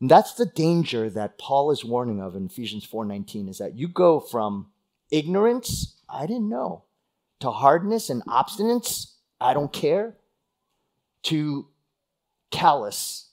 And 0.00 0.10
that's 0.10 0.34
the 0.34 0.46
danger 0.46 1.08
that 1.10 1.38
Paul 1.38 1.70
is 1.70 1.84
warning 1.84 2.20
of 2.20 2.36
in 2.36 2.46
Ephesians 2.46 2.84
4:19 2.84 3.48
is 3.48 3.58
that 3.58 3.74
you 3.74 3.88
go 3.88 4.20
from 4.20 4.70
ignorance, 5.10 5.94
I 6.08 6.26
didn't 6.26 6.48
know, 6.48 6.84
to 7.40 7.50
hardness 7.50 8.10
and 8.10 8.22
obstinance, 8.26 9.12
I 9.40 9.54
don't 9.54 9.72
care, 9.72 10.16
to 11.24 11.68
callous, 12.50 13.30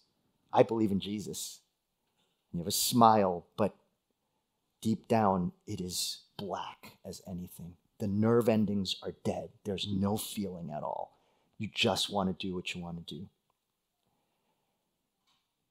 I 0.53 0.63
believe 0.63 0.91
in 0.91 0.99
Jesus. 0.99 1.60
You 2.51 2.59
have 2.59 2.67
a 2.67 2.71
smile, 2.71 3.45
but 3.57 3.75
deep 4.81 5.07
down, 5.07 5.53
it 5.67 5.79
is 5.79 6.21
black 6.37 6.93
as 7.05 7.21
anything. 7.27 7.75
The 7.99 8.07
nerve 8.07 8.49
endings 8.49 8.95
are 9.03 9.13
dead. 9.23 9.49
There's 9.63 9.87
no 9.87 10.17
feeling 10.17 10.71
at 10.75 10.83
all. 10.83 11.19
You 11.57 11.69
just 11.73 12.11
want 12.11 12.27
to 12.29 12.47
do 12.47 12.55
what 12.55 12.73
you 12.73 12.81
want 12.81 13.05
to 13.05 13.15
do. 13.15 13.27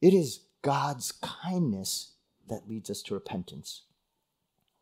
It 0.00 0.14
is 0.14 0.40
God's 0.62 1.12
kindness 1.12 2.12
that 2.48 2.68
leads 2.68 2.90
us 2.90 3.02
to 3.02 3.14
repentance. 3.14 3.82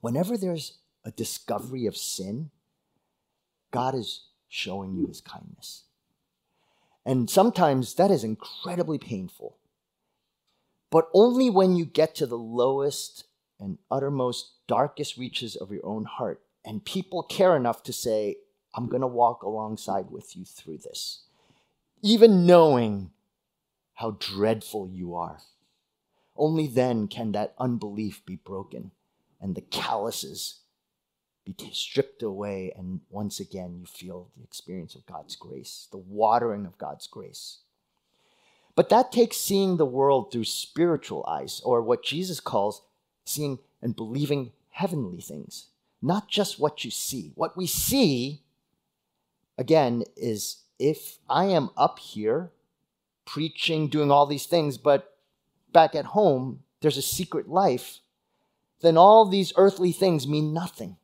Whenever 0.00 0.36
there's 0.36 0.78
a 1.04 1.10
discovery 1.10 1.86
of 1.86 1.96
sin, 1.96 2.50
God 3.70 3.94
is 3.94 4.26
showing 4.48 4.94
you 4.94 5.06
his 5.06 5.20
kindness. 5.20 5.84
And 7.04 7.28
sometimes 7.28 7.94
that 7.94 8.10
is 8.10 8.24
incredibly 8.24 8.98
painful. 8.98 9.57
But 10.90 11.08
only 11.12 11.50
when 11.50 11.76
you 11.76 11.84
get 11.84 12.14
to 12.16 12.26
the 12.26 12.38
lowest 12.38 13.24
and 13.60 13.78
uttermost 13.90 14.52
darkest 14.66 15.16
reaches 15.16 15.56
of 15.56 15.70
your 15.70 15.84
own 15.84 16.04
heart. 16.04 16.40
And 16.64 16.84
people 16.84 17.22
care 17.22 17.56
enough 17.56 17.82
to 17.84 17.92
say, 17.92 18.36
I'm 18.74 18.88
going 18.88 19.00
to 19.00 19.06
walk 19.06 19.42
alongside 19.42 20.10
with 20.10 20.36
you 20.36 20.44
through 20.44 20.78
this, 20.78 21.22
even 22.02 22.46
knowing 22.46 23.10
how 23.94 24.16
dreadful 24.18 24.88
you 24.88 25.14
are. 25.14 25.40
Only 26.36 26.66
then 26.66 27.08
can 27.08 27.32
that 27.32 27.54
unbelief 27.58 28.24
be 28.24 28.36
broken 28.36 28.92
and 29.40 29.54
the 29.54 29.60
calluses 29.60 30.60
be 31.44 31.54
stripped 31.72 32.22
away, 32.22 32.72
and 32.76 33.00
once 33.08 33.40
again 33.40 33.76
you 33.78 33.86
feel 33.86 34.30
the 34.36 34.44
experience 34.44 34.94
of 34.94 35.06
God's 35.06 35.34
grace, 35.34 35.88
the 35.90 35.96
watering 35.96 36.66
of 36.66 36.76
God's 36.76 37.06
grace. 37.06 37.60
But 38.78 38.90
that 38.90 39.10
takes 39.10 39.36
seeing 39.36 39.76
the 39.76 39.84
world 39.84 40.30
through 40.30 40.44
spiritual 40.44 41.26
eyes, 41.26 41.60
or 41.64 41.82
what 41.82 42.04
Jesus 42.04 42.38
calls 42.38 42.82
seeing 43.24 43.58
and 43.82 43.96
believing 43.96 44.52
heavenly 44.70 45.20
things, 45.20 45.66
not 46.00 46.28
just 46.28 46.60
what 46.60 46.84
you 46.84 46.92
see. 46.92 47.32
What 47.34 47.56
we 47.56 47.66
see 47.66 48.42
again, 49.58 50.04
is 50.16 50.58
if 50.78 51.18
I 51.28 51.46
am 51.46 51.70
up 51.76 51.98
here 51.98 52.52
preaching, 53.24 53.88
doing 53.88 54.12
all 54.12 54.26
these 54.26 54.46
things, 54.46 54.78
but 54.78 55.18
back 55.72 55.96
at 55.96 56.06
home, 56.06 56.62
there's 56.80 56.96
a 56.96 57.02
secret 57.02 57.48
life, 57.48 57.98
then 58.80 58.96
all 58.96 59.26
these 59.26 59.52
earthly 59.56 59.90
things 59.90 60.28
mean 60.28 60.54
nothing. 60.54 60.96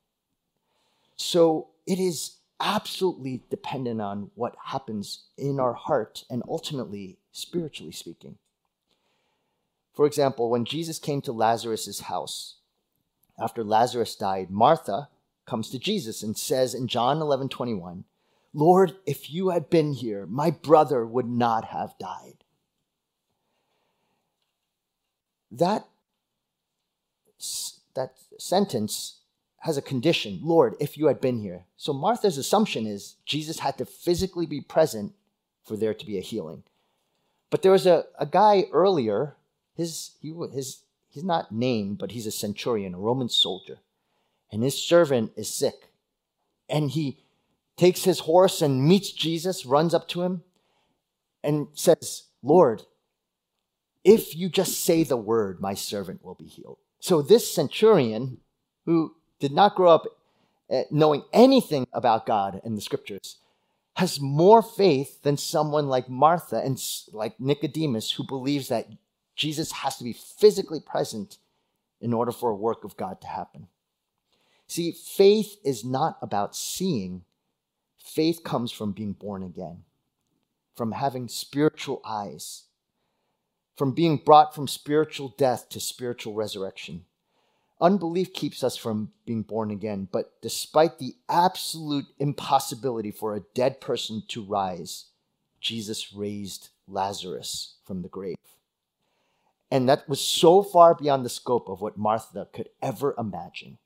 So 1.16 1.70
it 1.86 1.98
is 1.98 2.36
absolutely 2.60 3.42
dependent 3.50 4.00
on 4.00 4.30
what 4.36 4.54
happens 4.64 5.24
in 5.36 5.58
our 5.58 5.74
heart 5.74 6.24
and 6.30 6.42
ultimately, 6.48 7.18
spiritually 7.34 7.92
speaking. 7.92 8.38
For 9.92 10.06
example, 10.06 10.48
when 10.48 10.64
Jesus 10.64 10.98
came 10.98 11.20
to 11.22 11.32
Lazarus' 11.32 12.00
house, 12.00 12.56
after 13.38 13.64
Lazarus 13.64 14.14
died, 14.14 14.50
Martha 14.50 15.08
comes 15.44 15.68
to 15.70 15.78
Jesus 15.78 16.22
and 16.22 16.38
says 16.38 16.74
in 16.74 16.86
John 16.86 17.20
11 17.20 17.48
21, 17.48 18.04
Lord, 18.52 18.96
if 19.04 19.32
you 19.32 19.50
had 19.50 19.68
been 19.68 19.92
here, 19.92 20.26
my 20.26 20.50
brother 20.50 21.04
would 21.04 21.28
not 21.28 21.66
have 21.66 21.98
died. 21.98 22.44
That, 25.50 25.86
that 27.94 28.14
sentence 28.38 29.18
has 29.58 29.76
a 29.76 29.82
condition 29.82 30.38
Lord, 30.42 30.76
if 30.78 30.96
you 30.96 31.06
had 31.06 31.20
been 31.20 31.40
here. 31.40 31.64
So 31.76 31.92
Martha's 31.92 32.38
assumption 32.38 32.86
is 32.86 33.16
Jesus 33.26 33.58
had 33.58 33.76
to 33.78 33.86
physically 33.86 34.46
be 34.46 34.60
present 34.60 35.14
for 35.64 35.76
there 35.76 35.94
to 35.94 36.06
be 36.06 36.18
a 36.18 36.22
healing. 36.22 36.62
But 37.54 37.62
there 37.62 37.70
was 37.70 37.86
a, 37.86 38.06
a 38.18 38.26
guy 38.26 38.64
earlier, 38.72 39.36
his, 39.76 40.16
he, 40.20 40.34
his, 40.52 40.82
he's 41.08 41.22
not 41.22 41.52
named, 41.52 41.98
but 41.98 42.10
he's 42.10 42.26
a 42.26 42.32
centurion, 42.32 42.94
a 42.94 42.98
Roman 42.98 43.28
soldier. 43.28 43.78
And 44.50 44.64
his 44.64 44.76
servant 44.76 45.30
is 45.36 45.54
sick. 45.54 45.92
And 46.68 46.90
he 46.90 47.16
takes 47.76 48.02
his 48.02 48.18
horse 48.18 48.60
and 48.60 48.84
meets 48.84 49.12
Jesus, 49.12 49.64
runs 49.64 49.94
up 49.94 50.08
to 50.08 50.22
him, 50.22 50.42
and 51.44 51.68
says, 51.74 52.24
Lord, 52.42 52.82
if 54.02 54.34
you 54.34 54.48
just 54.48 54.80
say 54.80 55.04
the 55.04 55.16
word, 55.16 55.60
my 55.60 55.74
servant 55.74 56.24
will 56.24 56.34
be 56.34 56.46
healed. 56.46 56.78
So 56.98 57.22
this 57.22 57.48
centurion, 57.54 58.38
who 58.84 59.14
did 59.38 59.52
not 59.52 59.76
grow 59.76 59.92
up 59.92 60.06
eh, 60.70 60.82
knowing 60.90 61.22
anything 61.32 61.86
about 61.92 62.26
God 62.26 62.60
and 62.64 62.76
the 62.76 62.82
scriptures, 62.82 63.36
has 63.94 64.20
more 64.20 64.62
faith 64.62 65.22
than 65.22 65.36
someone 65.36 65.88
like 65.88 66.08
Martha 66.08 66.58
and 66.58 66.82
like 67.12 67.38
Nicodemus, 67.38 68.10
who 68.12 68.26
believes 68.26 68.68
that 68.68 68.88
Jesus 69.36 69.70
has 69.72 69.96
to 69.98 70.04
be 70.04 70.12
physically 70.12 70.80
present 70.80 71.38
in 72.00 72.12
order 72.12 72.32
for 72.32 72.50
a 72.50 72.56
work 72.56 72.84
of 72.84 72.96
God 72.96 73.20
to 73.20 73.26
happen. 73.26 73.68
See, 74.66 74.92
faith 74.92 75.56
is 75.64 75.84
not 75.84 76.18
about 76.22 76.56
seeing, 76.56 77.24
Faith 78.04 78.44
comes 78.44 78.70
from 78.70 78.92
being 78.92 79.12
born 79.12 79.42
again, 79.42 79.82
from 80.76 80.92
having 80.92 81.26
spiritual 81.26 82.02
eyes, 82.04 82.64
from 83.76 83.92
being 83.92 84.18
brought 84.18 84.54
from 84.54 84.68
spiritual 84.68 85.34
death 85.38 85.68
to 85.70 85.80
spiritual 85.80 86.34
resurrection. 86.34 87.06
Unbelief 87.80 88.32
keeps 88.32 88.62
us 88.62 88.76
from 88.76 89.10
being 89.26 89.42
born 89.42 89.70
again, 89.70 90.08
but 90.10 90.40
despite 90.40 90.98
the 90.98 91.14
absolute 91.28 92.06
impossibility 92.18 93.10
for 93.10 93.34
a 93.34 93.44
dead 93.54 93.80
person 93.80 94.22
to 94.28 94.42
rise, 94.42 95.06
Jesus 95.60 96.12
raised 96.12 96.68
Lazarus 96.86 97.76
from 97.84 98.02
the 98.02 98.08
grave. 98.08 98.36
And 99.70 99.88
that 99.88 100.08
was 100.08 100.20
so 100.20 100.62
far 100.62 100.94
beyond 100.94 101.24
the 101.24 101.30
scope 101.30 101.68
of 101.68 101.80
what 101.80 101.98
Martha 101.98 102.46
could 102.52 102.68
ever 102.80 103.14
imagine. 103.18 103.78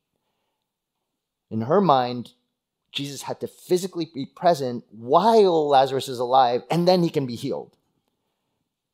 In 1.50 1.62
her 1.62 1.80
mind, 1.80 2.32
Jesus 2.92 3.22
had 3.22 3.40
to 3.40 3.46
physically 3.46 4.10
be 4.12 4.26
present 4.26 4.84
while 4.90 5.68
Lazarus 5.68 6.08
is 6.08 6.18
alive, 6.18 6.62
and 6.70 6.86
then 6.86 7.02
he 7.02 7.10
can 7.10 7.26
be 7.26 7.36
healed. 7.36 7.76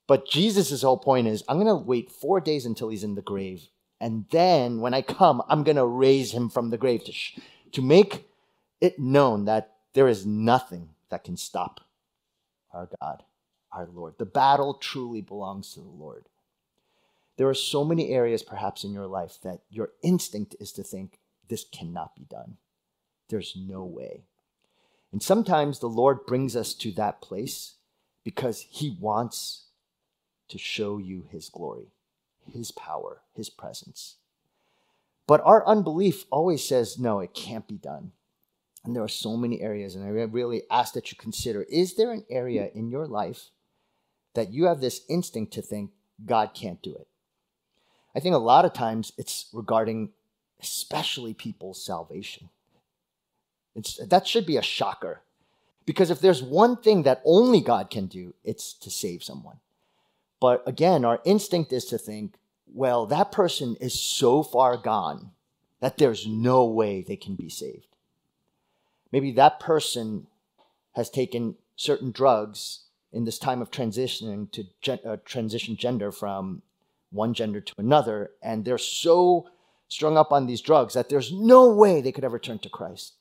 But 0.07 0.29
Jesus' 0.29 0.83
whole 0.83 0.99
point 0.99 1.27
is 1.27 1.43
I'm 1.49 1.57
going 1.57 1.67
to 1.67 1.75
wait 1.75 2.11
four 2.11 2.41
days 2.41 2.65
until 2.65 2.91
he's 2.91 3.05
in 3.05 3.15
the 3.15 3.23
grave. 3.23 3.69
And 4.05 4.27
then 4.29 4.83
when 4.83 4.93
I 4.93 5.01
come, 5.01 5.43
I'm 5.49 5.65
going 5.65 5.79
to 5.79 5.87
raise 5.87 6.33
him 6.33 6.51
from 6.51 6.69
the 6.69 6.77
grave 6.77 7.05
to, 7.05 7.13
sh- 7.13 7.39
to 7.73 7.81
make 7.81 8.29
it 8.79 8.99
known 8.99 9.47
that 9.47 9.77
there 9.95 10.09
is 10.09 10.27
nothing 10.27 10.91
that 11.09 11.25
can 11.25 11.39
stop 11.39 11.81
our 12.71 12.91
God, 13.01 13.23
our 13.73 13.87
Lord. 13.87 14.17
The 14.19 14.27
battle 14.27 14.75
truly 14.75 15.23
belongs 15.23 15.73
to 15.73 15.81
the 15.81 15.89
Lord. 15.89 16.27
There 17.39 17.49
are 17.49 17.55
so 17.55 17.83
many 17.83 18.11
areas, 18.11 18.43
perhaps, 18.43 18.85
in 18.85 18.93
your 18.93 19.07
life 19.07 19.39
that 19.43 19.61
your 19.71 19.93
instinct 20.03 20.55
is 20.61 20.71
to 20.73 20.83
think, 20.83 21.19
this 21.49 21.65
cannot 21.65 22.15
be 22.15 22.27
done. 22.29 22.59
There's 23.31 23.57
no 23.57 23.85
way. 23.85 24.25
And 25.13 25.23
sometimes 25.23 25.79
the 25.79 25.87
Lord 25.87 26.27
brings 26.27 26.57
us 26.57 26.75
to 26.75 26.93
that 26.93 27.23
place 27.23 27.77
because 28.23 28.67
He 28.69 28.99
wants 29.01 29.69
to 30.51 30.59
show 30.59 30.99
you 30.99 31.27
His 31.31 31.49
glory, 31.49 31.87
His 32.53 32.71
power, 32.71 33.23
His 33.35 33.51
presence. 33.51 34.17
But 35.27 35.41
our 35.45 35.67
unbelief 35.67 36.25
always 36.31 36.67
says, 36.67 36.99
no, 36.99 37.21
it 37.21 37.35
can't 37.35 37.67
be 37.67 37.77
done. 37.77 38.13
And 38.85 38.95
there 38.95 39.03
are 39.03 39.09
so 39.09 39.37
many 39.37 39.63
areas, 39.63 39.95
and 39.95 40.05
I 40.05 40.09
really 40.09 40.65
ask 40.71 40.93
that 40.93 41.11
you 41.11 41.17
consider 41.17 41.63
is 41.63 41.95
there 41.95 42.13
an 42.13 42.25
area 42.29 42.69
in 42.75 42.91
your 42.91 43.07
life 43.07 43.51
that 44.35 44.53
you 44.53 44.67
have 44.67 44.81
this 44.81 45.01
instinct 45.09 45.55
to 45.55 45.63
think 45.63 45.93
God 46.27 46.51
can't 46.55 46.83
do 46.83 46.95
it? 46.95 47.09
I 48.15 48.21
think 48.21 48.35
a 48.35 48.39
lot 48.39 48.67
of 48.67 48.75
times 48.75 49.13
it's 49.17 49.47
regarding 49.53 50.11
especially 50.61 51.33
people's 51.33 51.85
salvation. 51.85 52.51
It's, 53.75 53.97
that 54.07 54.27
should 54.27 54.47
be 54.47 54.57
a 54.57 54.63
shocker. 54.63 55.23
Because 55.87 56.11
if 56.11 56.21
there's 56.21 56.43
one 56.43 56.77
thing 56.77 57.03
that 57.03 57.23
only 57.25 57.61
God 57.61 57.91
can 57.91 58.07
do, 58.07 58.35
it's 58.45 58.73
to 58.75 58.91
save 58.91 59.23
someone. 59.25 59.57
But 60.41 60.63
again, 60.67 61.05
our 61.05 61.21
instinct 61.25 61.73
is 61.73 61.85
to 61.87 61.99
think, 61.99 62.35
well, 62.67 63.07
that 63.07 63.33
person 63.33 63.77
is 63.81 63.99
so 63.99 64.43
far 64.43 64.77
gone 64.77 65.31
that 65.81 65.99
there's 65.99 66.27
no 66.27 66.65
way 66.65 67.03
they 67.03 67.17
can 67.17 67.35
be 67.35 67.49
saved. 67.49 67.89
Maybe 69.13 69.33
that 69.33 69.61
person 69.61 70.27
has 70.93 71.11
taken 71.11 71.57
certain 71.77 72.11
drugs 72.11 72.81
in 73.13 73.25
this 73.25 73.39
time 73.39 73.63
of 73.63 73.71
transitioning 73.71 74.51
to 74.53 74.65
gen- 74.81 75.01
uh, 75.07 75.19
transition 75.25 75.77
gender 75.77 76.11
from 76.11 76.63
one 77.11 77.33
gender 77.33 77.61
to 77.61 77.73
another, 77.79 78.33
and 78.43 78.65
they're 78.65 78.77
so 78.77 79.49
strung 79.89 80.17
up 80.17 80.33
on 80.33 80.47
these 80.47 80.61
drugs 80.61 80.95
that 80.95 81.09
there's 81.09 81.33
no 81.33 81.73
way 81.73 82.01
they 82.01 82.13
could 82.13 82.25
ever 82.25 82.39
turn 82.39 82.59
to 82.59 82.69
Christ. 82.69 83.15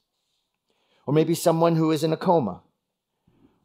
Or 1.05 1.13
maybe 1.13 1.35
someone 1.35 1.75
who 1.75 1.91
is 1.91 2.03
in 2.03 2.13
a 2.13 2.17
coma. 2.17 2.61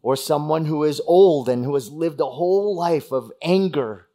Or 0.03 0.17
someone 0.17 0.65
who 0.65 0.85
is 0.85 1.01
old 1.07 1.49
and 1.49 1.65
who 1.65 1.75
has 1.75 1.91
lived 1.91 2.21
a 2.21 2.27
whole 2.27 2.75
life 2.75 3.13
of 3.13 3.33
anger. 3.43 4.09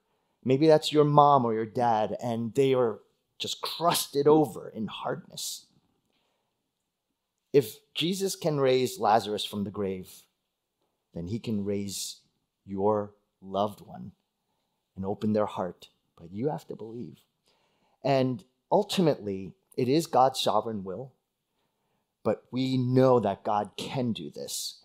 Maybe 0.44 0.68
that's 0.68 0.94
your 0.94 1.04
mom 1.04 1.46
or 1.46 1.54
your 1.54 1.66
dad, 1.66 2.16
and 2.22 2.54
they 2.54 2.74
are 2.74 3.00
just 3.38 3.62
crusted 3.62 4.28
over 4.28 4.70
in 4.70 4.88
hardness. 4.88 5.66
If 7.52 7.78
Jesus 7.94 8.36
can 8.36 8.60
raise 8.60 9.00
Lazarus 9.00 9.46
from 9.46 9.64
the 9.64 9.72
grave, 9.72 10.10
then 11.14 11.28
he 11.28 11.40
can 11.40 11.64
raise 11.64 12.22
your 12.66 13.14
loved 13.42 13.82
one 13.82 14.14
and 14.96 15.06
open 15.06 15.34
their 15.34 15.46
heart. 15.46 15.90
But 16.18 16.32
you 16.32 16.50
have 16.50 16.66
to 16.68 16.76
believe. 16.76 17.20
And 18.04 18.44
ultimately, 18.72 19.54
it 19.78 19.88
is 19.88 20.08
God's 20.08 20.40
sovereign 20.40 20.84
will 20.84 21.12
but 22.24 22.46
we 22.52 22.78
know 22.78 23.20
that 23.20 23.44
God 23.44 23.72
can 23.78 24.14
do 24.14 24.32
this. 24.32 24.80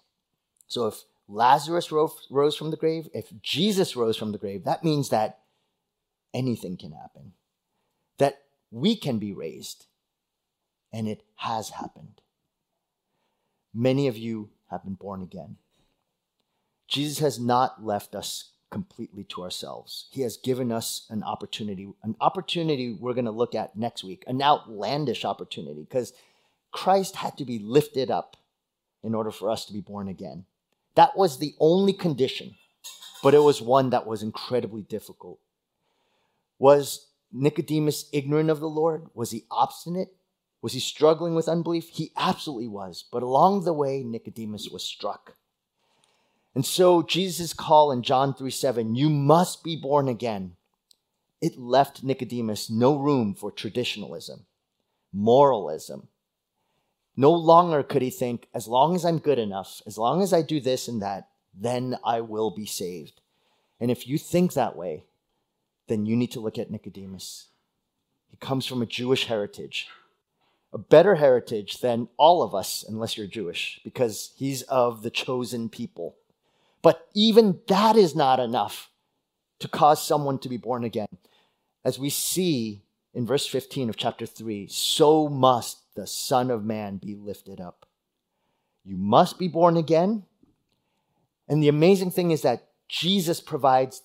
So 0.69 0.87
if 0.87 1.05
Lazarus 1.29 1.91
rose 1.93 2.57
from 2.57 2.71
the 2.71 2.77
grave, 2.77 3.09
if 3.13 3.33
Jesus 3.43 3.97
rose 3.97 4.17
from 4.17 4.33
the 4.33 4.39
grave, 4.39 4.65
that 4.65 4.85
means 4.85 5.09
that 5.09 5.41
anything 6.33 6.77
can 6.77 6.93
happen, 6.93 7.33
that 8.19 8.43
we 8.71 8.97
can 8.97 9.19
be 9.19 9.33
raised, 9.33 9.87
and 10.93 11.09
it 11.09 11.23
has 11.37 11.71
happened. 11.71 12.21
Many 13.75 14.09
of 14.09 14.17
you 14.17 14.51
have 14.71 14.85
been 14.85 14.95
born 14.95 15.23
again. 15.23 15.57
Jesus 16.87 17.19
has 17.19 17.39
not 17.39 17.85
left 17.85 18.15
us 18.15 18.51
completely 18.71 19.25
to 19.25 19.43
ourselves. 19.43 20.07
He 20.11 20.23
has 20.23 20.37
given 20.37 20.71
us 20.73 21.07
an 21.09 21.23
opportunity, 21.23 21.89
an 22.03 22.17
opportunity 22.21 22.93
we're 22.93 23.15
going 23.15 23.25
to 23.25 23.31
look 23.31 23.55
at 23.55 23.77
next 23.77 24.05
week, 24.05 24.25
an 24.27 24.43
outlandish 24.43 25.25
opportunity, 25.25 25.81
because 25.81 26.13
Christ 26.71 27.17
had 27.17 27.37
to 27.39 27.45
be 27.45 27.59
lifted 27.59 28.11
up 28.11 28.37
in 29.03 29.15
order 29.15 29.31
for 29.31 29.49
us 29.51 29.65
to 29.67 29.73
be 29.73 29.81
born 29.81 30.09
again. 30.09 30.45
That 30.99 31.17
was 31.17 31.39
the 31.39 31.55
only 31.61 31.93
condition, 31.93 32.57
but 33.23 33.33
it 33.33 33.39
was 33.39 33.63
one 33.63 33.91
that 33.91 34.05
was 34.05 34.21
incredibly 34.21 34.83
difficult. 34.83 35.39
Was 36.59 37.07
Nicodemus 37.31 38.09
ignorant 38.13 38.51
of 38.51 38.59
the 38.59 38.69
Lord? 38.69 39.07
Was 39.15 39.31
he 39.31 39.45
obstinate? 39.49 40.09
Was 40.61 40.73
he 40.73 40.81
struggling 40.81 41.37
with 41.37 41.47
unbelief? 41.47 41.91
He 41.91 42.11
absolutely 42.17 42.67
was. 42.67 43.05
But 43.13 43.23
along 43.23 43.63
the 43.63 43.73
way, 43.73 44.03
Nicodemus 44.03 44.71
was 44.73 44.83
struck. 44.83 45.37
And 46.53 46.67
so 46.67 47.05
Jesus' 47.05 47.53
call 47.53 47.93
in 47.93 48.03
John 48.03 48.35
3 48.35 48.51
7, 48.51 48.97
you 48.97 49.09
must 49.09 49.63
be 49.63 49.77
born 49.77 50.09
again. 50.09 50.57
It 51.41 51.57
left 51.57 52.03
Nicodemus 52.03 52.71
no 52.71 52.97
room 52.97 53.37
for 53.37 53.53
traditionalism, 53.53 54.47
moralism, 55.13 56.09
No 57.19 57.33
longer 57.33 57.83
could 57.83 58.01
he 58.01 58.11
think, 58.11 58.47
as 58.55 58.69
long 58.69 58.95
as 58.95 59.05
I'm 59.05 59.19
good 59.19 59.41
enough, 59.41 59.83
as 59.89 59.99
long 59.99 60.23
as 60.23 60.33
I 60.33 60.41
do 60.41 60.61
this 60.61 60.87
and 60.87 61.03
that, 61.03 61.27
then 61.53 61.97
I 62.05 62.21
will 62.21 62.53
be 62.53 62.65
saved. 62.65 63.21
And 63.81 63.91
if 63.91 64.07
you 64.07 64.19
think 64.19 64.53
that 64.53 64.77
way, 64.77 65.03
then 65.89 66.07
you 66.07 66.15
need 66.15 66.31
to 66.31 66.41
look 66.41 66.59
at 66.59 66.71
Nicodemus. 66.71 67.49
He 68.31 68.37
comes 68.37 68.67
from 68.67 68.83
a 68.83 68.87
Jewish 68.87 69.25
heritage, 69.25 69.89
a 70.73 70.79
better 70.79 71.17
heritage 71.17 71.81
than 71.81 72.07
all 72.19 72.41
of 72.41 72.55
us, 72.55 72.85
unless 72.87 73.19
you're 73.19 73.27
Jewish, 73.27 73.81
because 73.83 74.31
he's 74.37 74.63
of 74.63 75.03
the 75.03 75.11
chosen 75.11 75.69
people. 75.69 76.15
But 76.83 77.09
even 77.15 77.59
that 77.67 77.97
is 77.97 78.15
not 78.15 78.39
enough 78.39 78.91
to 79.59 79.67
cause 79.67 80.07
someone 80.07 80.39
to 80.39 80.49
be 80.49 80.57
born 80.57 80.85
again. 80.85 81.19
As 81.85 81.99
we 81.99 82.11
see 82.11 82.83
in 83.13 83.27
verse 83.27 83.49
15 83.49 83.89
of 83.89 83.97
chapter 83.97 84.25
3, 84.25 84.69
so 84.69 85.29
must 85.29 85.88
the 85.99 86.07
Son 86.07 86.49
of 86.49 86.65
Man 86.65 86.99
be 86.99 87.17
lifted 87.17 87.61
up. 87.61 87.85
You 88.85 88.97
must 88.97 89.37
be 89.37 89.49
born 89.49 89.77
again. 89.77 90.23
And 91.49 91.61
the 91.61 91.69
amazing 91.69 92.13
thing 92.13 92.31
is 92.31 92.43
that 92.43 92.69
Jesus 92.89 93.41
provides 93.41 94.03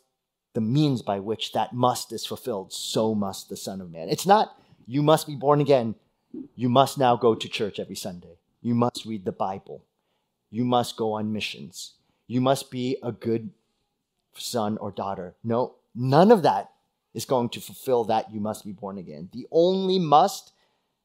the 0.54 0.62
means 0.62 1.04
by 1.04 1.20
which 1.20 1.54
that 1.54 1.72
must 1.72 2.12
is 2.12 2.26
fulfilled. 2.26 2.74
So 2.74 3.14
must 3.14 3.48
the 3.48 3.56
Son 3.56 3.80
of 3.80 3.92
Man. 3.92 4.10
It's 4.10 4.26
not, 4.26 4.58
you 4.88 5.04
must 5.04 5.28
be 5.28 5.36
born 5.36 5.62
again. 5.62 5.94
You 6.56 6.68
must 6.68 6.98
now 6.98 7.16
go 7.16 7.36
to 7.36 7.48
church 7.48 7.80
every 7.80 7.96
Sunday. 7.96 8.40
You 8.64 8.74
must 8.74 9.06
read 9.06 9.24
the 9.24 9.32
Bible. 9.32 9.84
You 10.50 10.66
must 10.66 10.98
go 10.98 11.14
on 11.14 11.32
missions. 11.32 11.94
You 12.26 12.42
must 12.42 12.72
be 12.72 12.98
a 13.04 13.12
good 13.12 13.52
son 14.34 14.80
or 14.80 14.90
daughter. 14.90 15.36
No, 15.44 15.76
none 15.94 16.32
of 16.32 16.42
that 16.42 16.72
is 17.14 17.26
going 17.26 17.50
to 17.50 17.62
fulfill 17.62 18.04
that 18.06 18.34
you 18.34 18.40
must 18.40 18.66
be 18.66 18.72
born 18.72 18.98
again. 18.98 19.30
The 19.32 19.46
only 19.52 20.00
must 20.00 20.54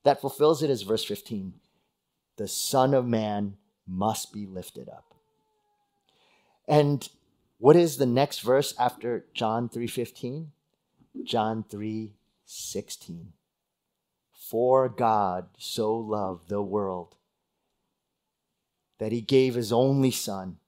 that 0.05 0.21
fulfills 0.21 0.63
it 0.63 0.71
is 0.71 0.83
verse 0.83 1.05
15. 1.05 1.55
The 2.37 2.49
Son 2.49 2.95
of 2.95 3.07
Man 3.07 3.57
must 3.87 4.33
be 4.33 4.47
lifted 4.47 4.89
up. 4.89 5.15
And 6.67 7.09
what 7.59 7.77
is 7.77 7.97
the 7.97 8.07
next 8.07 8.41
verse 8.41 8.75
after 8.79 9.27
John 9.35 9.69
3:15? 9.69 10.53
John 11.25 11.65
3:16. 11.65 13.33
For 14.33 14.89
God 14.89 15.49
so 15.59 15.97
loved 15.97 16.49
the 16.49 16.63
world 16.63 17.17
that 18.99 19.13
he 19.13 19.21
gave 19.21 19.55
his 19.55 19.73
only 19.73 20.11
son 20.11 20.59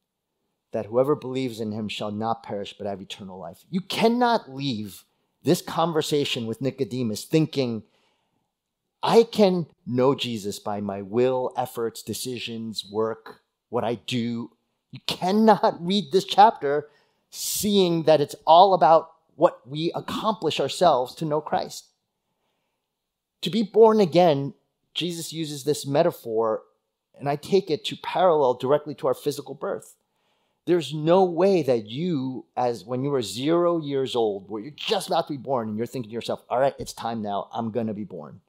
that 0.72 0.86
whoever 0.86 1.14
believes 1.14 1.60
in 1.60 1.72
him 1.72 1.88
shall 1.88 2.12
not 2.12 2.42
perish 2.42 2.74
but 2.76 2.86
have 2.86 3.00
eternal 3.00 3.38
life. 3.38 3.64
You 3.70 3.80
cannot 3.80 4.50
leave 4.50 5.04
this 5.42 5.62
conversation 5.62 6.46
with 6.46 6.60
Nicodemus 6.60 7.24
thinking, 7.24 7.82
I 9.02 9.22
can 9.22 9.66
know 9.86 10.14
Jesus 10.14 10.58
by 10.58 10.80
my 10.80 11.02
will, 11.02 11.52
efforts, 11.56 12.02
decisions, 12.02 12.84
work, 12.90 13.40
what 13.70 13.84
I 13.84 13.94
do. 13.94 14.50
You 14.90 15.00
cannot 15.06 15.84
read 15.84 16.12
this 16.12 16.24
chapter 16.24 16.88
seeing 17.30 18.02
that 18.02 18.20
it's 18.20 18.34
all 18.46 18.74
about 18.74 19.12
what 19.36 19.66
we 19.66 19.90
accomplish 19.94 20.60
ourselves 20.60 21.14
to 21.14 21.24
know 21.24 21.40
Christ. 21.40 21.86
To 23.42 23.50
be 23.50 23.62
born 23.62 24.00
again, 24.00 24.52
Jesus 24.92 25.32
uses 25.32 25.64
this 25.64 25.86
metaphor, 25.86 26.62
and 27.18 27.28
I 27.28 27.36
take 27.36 27.70
it 27.70 27.84
to 27.86 27.96
parallel 27.96 28.54
directly 28.54 28.94
to 28.96 29.06
our 29.06 29.14
physical 29.14 29.54
birth. 29.54 29.94
There's 30.66 30.92
no 30.92 31.24
way 31.24 31.62
that 31.62 31.86
you, 31.86 32.44
as 32.54 32.84
when 32.84 33.02
you 33.02 33.10
were 33.10 33.22
zero 33.22 33.80
years 33.80 34.14
old, 34.14 34.50
where 34.50 34.60
you're 34.60 34.72
just 34.72 35.06
about 35.06 35.26
to 35.28 35.32
be 35.32 35.38
born, 35.38 35.68
and 35.68 35.78
you're 35.78 35.86
thinking 35.86 36.10
to 36.10 36.14
yourself, 36.14 36.44
all 36.50 36.60
right, 36.60 36.74
it's 36.78 36.92
time 36.92 37.22
now, 37.22 37.48
I'm 37.52 37.70
gonna 37.70 37.94
be 37.94 38.04
born. 38.04 38.40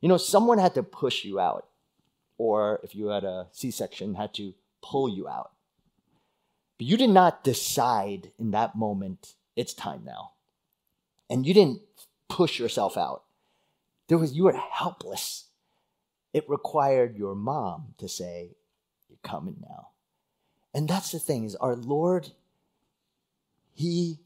You 0.00 0.08
know, 0.08 0.16
someone 0.16 0.58
had 0.58 0.74
to 0.74 0.82
push 0.82 1.24
you 1.24 1.38
out, 1.38 1.66
or 2.38 2.80
if 2.82 2.94
you 2.94 3.08
had 3.08 3.24
a 3.24 3.48
C 3.52 3.70
section, 3.70 4.14
had 4.14 4.34
to 4.34 4.54
pull 4.82 5.08
you 5.08 5.28
out. 5.28 5.52
But 6.78 6.86
you 6.86 6.96
did 6.96 7.10
not 7.10 7.44
decide 7.44 8.32
in 8.38 8.52
that 8.52 8.74
moment, 8.74 9.34
it's 9.56 9.74
time 9.74 10.02
now. 10.04 10.32
And 11.28 11.46
you 11.46 11.52
didn't 11.52 11.82
push 12.28 12.58
yourself 12.58 12.96
out. 12.96 13.24
There 14.08 14.16
was, 14.16 14.32
you 14.32 14.44
were 14.44 14.56
helpless. 14.56 15.44
It 16.32 16.48
required 16.48 17.16
your 17.16 17.34
mom 17.34 17.94
to 17.98 18.08
say, 18.08 18.56
You're 19.08 19.18
coming 19.22 19.56
now. 19.60 19.88
And 20.72 20.88
that's 20.88 21.12
the 21.12 21.18
thing 21.18 21.44
is 21.44 21.56
our 21.56 21.76
Lord, 21.76 22.30
He 23.74 24.20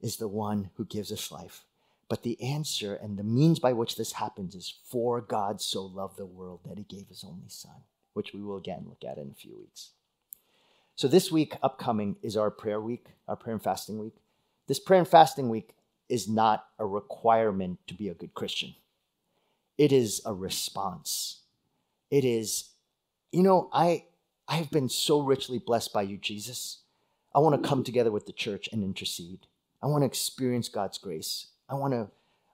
is 0.00 0.16
the 0.16 0.28
one 0.28 0.70
who 0.76 0.84
gives 0.84 1.12
us 1.12 1.30
life. 1.30 1.64
But 2.12 2.24
the 2.24 2.42
answer 2.42 2.94
and 2.94 3.16
the 3.16 3.24
means 3.24 3.58
by 3.58 3.72
which 3.72 3.96
this 3.96 4.12
happens 4.12 4.54
is 4.54 4.74
for 4.84 5.22
God 5.22 5.62
so 5.62 5.82
loved 5.82 6.18
the 6.18 6.26
world 6.26 6.60
that 6.66 6.76
he 6.76 6.84
gave 6.84 7.08
his 7.08 7.24
only 7.24 7.48
son, 7.48 7.84
which 8.12 8.34
we 8.34 8.42
will 8.42 8.58
again 8.58 8.84
look 8.86 9.02
at 9.02 9.16
in 9.16 9.30
a 9.30 9.34
few 9.34 9.56
weeks. 9.56 9.92
So 10.94 11.08
this 11.08 11.32
week 11.32 11.56
upcoming 11.62 12.16
is 12.20 12.36
our 12.36 12.50
prayer 12.50 12.82
week, 12.82 13.06
our 13.26 13.34
prayer 13.34 13.54
and 13.54 13.64
fasting 13.64 13.98
week. 13.98 14.12
This 14.66 14.78
prayer 14.78 14.98
and 14.98 15.08
fasting 15.08 15.48
week 15.48 15.74
is 16.10 16.28
not 16.28 16.66
a 16.78 16.84
requirement 16.84 17.78
to 17.86 17.94
be 17.94 18.10
a 18.10 18.14
good 18.14 18.34
Christian. 18.34 18.74
It 19.78 19.90
is 19.90 20.20
a 20.26 20.34
response. 20.34 21.40
It 22.10 22.26
is, 22.26 22.72
you 23.30 23.42
know, 23.42 23.70
I 23.72 24.04
I 24.46 24.56
have 24.56 24.70
been 24.70 24.90
so 24.90 25.22
richly 25.22 25.58
blessed 25.58 25.94
by 25.94 26.02
you, 26.02 26.18
Jesus. 26.18 26.80
I 27.34 27.38
want 27.38 27.62
to 27.62 27.66
come 27.66 27.82
together 27.82 28.10
with 28.10 28.26
the 28.26 28.32
church 28.32 28.68
and 28.70 28.84
intercede. 28.84 29.46
I 29.82 29.86
want 29.86 30.02
to 30.02 30.06
experience 30.06 30.68
God's 30.68 30.98
grace. 30.98 31.46
I 31.72 31.74
want 31.74 31.94
to 31.94 32.08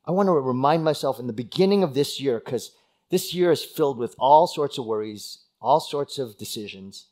I 0.06 0.12
want 0.12 0.28
to 0.28 0.32
remind 0.32 0.84
myself 0.84 1.18
in 1.18 1.26
the 1.26 1.32
beginning 1.34 1.82
of 1.82 1.92
this 1.92 2.20
year 2.20 2.40
cuz 2.40 2.70
this 3.10 3.34
year 3.34 3.50
is 3.50 3.64
filled 3.64 3.98
with 3.98 4.14
all 4.18 4.46
sorts 4.46 4.78
of 4.78 4.86
worries, 4.86 5.38
all 5.60 5.80
sorts 5.80 6.18
of 6.18 6.38
decisions, 6.38 7.08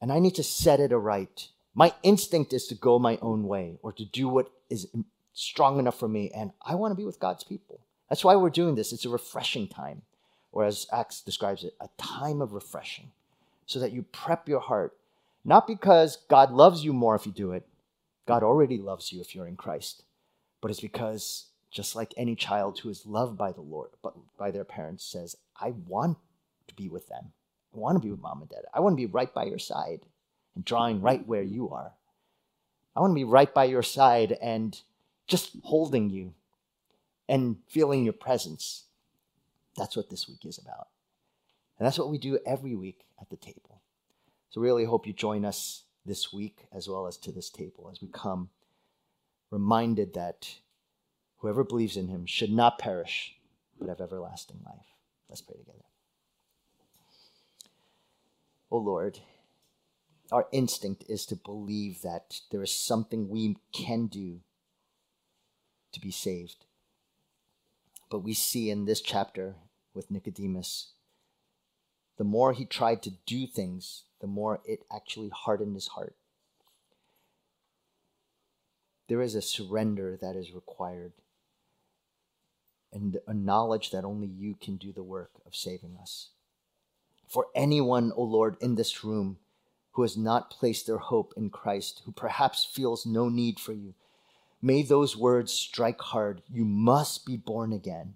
and 0.00 0.12
I 0.12 0.18
need 0.18 0.34
to 0.34 0.42
set 0.42 0.78
it 0.78 0.92
aright. 0.92 1.48
My 1.74 1.94
instinct 2.02 2.52
is 2.52 2.66
to 2.68 2.74
go 2.74 2.98
my 2.98 3.18
own 3.22 3.46
way 3.48 3.78
or 3.82 3.92
to 3.92 4.04
do 4.04 4.28
what 4.28 4.50
is 4.68 4.88
strong 5.32 5.78
enough 5.78 5.98
for 5.98 6.08
me, 6.08 6.30
and 6.30 6.52
I 6.62 6.74
want 6.74 6.92
to 6.92 6.96
be 6.96 7.04
with 7.04 7.20
God's 7.20 7.44
people. 7.44 7.80
That's 8.08 8.24
why 8.24 8.36
we're 8.36 8.50
doing 8.50 8.74
this. 8.74 8.92
It's 8.92 9.04
a 9.04 9.10
refreshing 9.10 9.68
time, 9.68 10.02
or 10.52 10.64
as 10.64 10.86
Acts 10.92 11.20
describes 11.20 11.64
it, 11.64 11.74
a 11.80 11.88
time 11.96 12.40
of 12.40 12.52
refreshing 12.52 13.10
so 13.66 13.78
that 13.80 13.92
you 13.92 14.02
prep 14.02 14.48
your 14.48 14.60
heart, 14.60 14.96
not 15.44 15.66
because 15.66 16.18
God 16.28 16.50
loves 16.52 16.84
you 16.84 16.92
more 16.92 17.14
if 17.14 17.26
you 17.26 17.32
do 17.32 17.52
it. 17.52 17.66
God 18.26 18.42
already 18.42 18.78
loves 18.78 19.12
you 19.12 19.20
if 19.20 19.34
you're 19.34 19.46
in 19.46 19.56
Christ, 19.56 20.02
but 20.66 20.72
it's 20.72 20.80
because 20.80 21.46
just 21.70 21.94
like 21.94 22.12
any 22.16 22.34
child 22.34 22.80
who 22.80 22.88
is 22.88 23.06
loved 23.06 23.38
by 23.38 23.52
the 23.52 23.60
Lord, 23.60 23.90
but 24.02 24.14
by 24.36 24.50
their 24.50 24.64
parents 24.64 25.04
says, 25.04 25.36
I 25.60 25.74
want 25.86 26.18
to 26.66 26.74
be 26.74 26.88
with 26.88 27.06
them. 27.06 27.26
I 27.72 27.78
want 27.78 27.94
to 27.94 28.04
be 28.04 28.10
with 28.10 28.20
mom 28.20 28.40
and 28.40 28.50
dad. 28.50 28.64
I 28.74 28.80
want 28.80 28.94
to 28.94 28.96
be 28.96 29.06
right 29.06 29.32
by 29.32 29.44
your 29.44 29.60
side 29.60 30.00
and 30.56 30.64
drawing 30.64 31.00
right 31.00 31.24
where 31.24 31.44
you 31.44 31.70
are. 31.70 31.92
I 32.96 33.00
want 33.00 33.12
to 33.12 33.14
be 33.14 33.22
right 33.22 33.54
by 33.54 33.66
your 33.66 33.84
side 33.84 34.36
and 34.42 34.76
just 35.28 35.52
holding 35.62 36.10
you 36.10 36.34
and 37.28 37.58
feeling 37.68 38.02
your 38.02 38.12
presence. 38.12 38.86
That's 39.76 39.96
what 39.96 40.10
this 40.10 40.26
week 40.26 40.44
is 40.44 40.58
about. 40.58 40.88
And 41.78 41.86
that's 41.86 41.96
what 41.96 42.10
we 42.10 42.18
do 42.18 42.40
every 42.44 42.74
week 42.74 43.04
at 43.20 43.30
the 43.30 43.36
table. 43.36 43.82
So, 44.50 44.60
really 44.60 44.84
hope 44.84 45.06
you 45.06 45.12
join 45.12 45.44
us 45.44 45.84
this 46.04 46.32
week 46.32 46.66
as 46.72 46.88
well 46.88 47.06
as 47.06 47.16
to 47.18 47.30
this 47.30 47.50
table 47.50 47.88
as 47.92 48.02
we 48.02 48.08
come 48.08 48.50
reminded 49.56 50.12
that 50.12 50.56
whoever 51.38 51.64
believes 51.64 51.96
in 51.96 52.08
him 52.08 52.26
should 52.26 52.52
not 52.52 52.78
perish 52.78 53.36
but 53.78 53.88
have 53.88 54.02
everlasting 54.02 54.60
life. 54.66 54.84
Let's 55.30 55.40
pray 55.40 55.56
together. 55.56 55.86
Oh 58.70 58.76
Lord, 58.76 59.20
our 60.30 60.46
instinct 60.52 61.04
is 61.08 61.24
to 61.26 61.36
believe 61.36 62.02
that 62.02 62.40
there 62.50 62.62
is 62.62 62.70
something 62.70 63.30
we 63.30 63.56
can 63.72 64.08
do 64.08 64.40
to 65.92 66.00
be 66.00 66.10
saved. 66.10 66.66
But 68.10 68.18
we 68.18 68.34
see 68.34 68.68
in 68.68 68.84
this 68.84 69.00
chapter 69.00 69.54
with 69.94 70.10
Nicodemus 70.10 70.88
the 72.18 72.24
more 72.24 72.52
he 72.52 72.66
tried 72.66 73.02
to 73.04 73.12
do 73.24 73.46
things, 73.46 74.04
the 74.20 74.26
more 74.26 74.60
it 74.66 74.84
actually 74.92 75.30
hardened 75.30 75.74
his 75.74 75.88
heart. 75.88 76.14
There 79.08 79.22
is 79.22 79.34
a 79.34 79.42
surrender 79.42 80.18
that 80.20 80.36
is 80.36 80.52
required 80.52 81.12
and 82.92 83.18
a 83.26 83.34
knowledge 83.34 83.90
that 83.90 84.04
only 84.04 84.26
you 84.26 84.56
can 84.60 84.76
do 84.76 84.92
the 84.92 85.02
work 85.02 85.30
of 85.46 85.54
saving 85.54 85.96
us. 86.00 86.30
For 87.28 87.46
anyone, 87.54 88.12
O 88.16 88.22
Lord, 88.22 88.56
in 88.60 88.76
this 88.76 89.04
room 89.04 89.38
who 89.92 90.02
has 90.02 90.16
not 90.16 90.50
placed 90.50 90.86
their 90.86 90.98
hope 90.98 91.34
in 91.36 91.50
Christ, 91.50 92.02
who 92.04 92.12
perhaps 92.12 92.64
feels 92.64 93.06
no 93.06 93.28
need 93.28 93.58
for 93.58 93.72
you, 93.72 93.94
may 94.62 94.82
those 94.82 95.16
words 95.16 95.52
strike 95.52 96.00
hard. 96.00 96.42
You 96.50 96.64
must 96.64 97.26
be 97.26 97.36
born 97.36 97.72
again. 97.72 98.14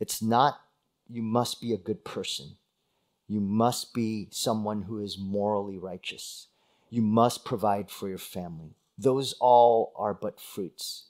It's 0.00 0.22
not 0.22 0.60
you 1.08 1.22
must 1.22 1.60
be 1.60 1.72
a 1.72 1.78
good 1.78 2.04
person. 2.04 2.56
You 3.28 3.40
must 3.40 3.92
be 3.94 4.28
someone 4.30 4.82
who 4.82 4.98
is 4.98 5.18
morally 5.18 5.78
righteous. 5.78 6.48
You 6.90 7.02
must 7.02 7.44
provide 7.44 7.90
for 7.90 8.08
your 8.08 8.18
family. 8.18 8.76
Those 9.02 9.34
all 9.40 9.92
are 9.96 10.14
but 10.14 10.40
fruits. 10.40 11.06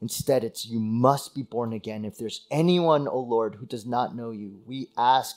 Instead, 0.00 0.42
it's 0.42 0.66
you 0.66 0.80
must 0.80 1.32
be 1.32 1.42
born 1.42 1.72
again. 1.72 2.04
If 2.04 2.18
there's 2.18 2.46
anyone, 2.50 3.06
O 3.06 3.20
Lord, 3.20 3.56
who 3.56 3.66
does 3.66 3.86
not 3.86 4.16
know 4.16 4.30
you, 4.32 4.60
we 4.66 4.88
ask 4.96 5.36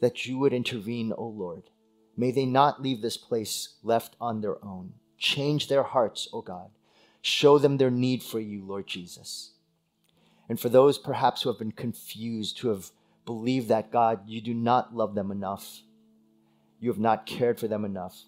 that 0.00 0.26
you 0.26 0.36
would 0.38 0.52
intervene, 0.52 1.14
O 1.16 1.28
Lord. 1.28 1.70
May 2.14 2.30
they 2.30 2.44
not 2.44 2.82
leave 2.82 3.00
this 3.00 3.16
place 3.16 3.76
left 3.82 4.16
on 4.20 4.40
their 4.40 4.62
own. 4.62 4.92
Change 5.16 5.68
their 5.68 5.82
hearts, 5.82 6.28
O 6.32 6.42
God. 6.42 6.70
Show 7.22 7.58
them 7.58 7.78
their 7.78 7.90
need 7.90 8.22
for 8.22 8.40
you, 8.40 8.62
Lord 8.62 8.86
Jesus. 8.86 9.52
And 10.48 10.60
for 10.60 10.68
those 10.68 10.98
perhaps 10.98 11.42
who 11.42 11.48
have 11.48 11.58
been 11.58 11.72
confused, 11.72 12.58
who 12.58 12.68
have 12.68 12.90
believed 13.24 13.68
that, 13.68 13.90
God, 13.90 14.28
you 14.28 14.42
do 14.42 14.52
not 14.52 14.94
love 14.94 15.14
them 15.14 15.30
enough, 15.30 15.80
you 16.80 16.90
have 16.90 17.00
not 17.00 17.24
cared 17.24 17.58
for 17.58 17.66
them 17.66 17.84
enough 17.84 18.24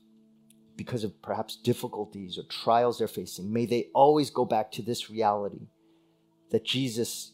because 0.78 1.02
of 1.02 1.20
perhaps 1.20 1.56
difficulties 1.56 2.38
or 2.38 2.44
trials 2.44 2.98
they're 2.98 3.08
facing, 3.08 3.52
may 3.52 3.66
they 3.66 3.88
always 3.94 4.30
go 4.30 4.44
back 4.44 4.70
to 4.70 4.80
this 4.80 5.10
reality 5.10 5.66
that 6.52 6.64
Jesus, 6.64 7.32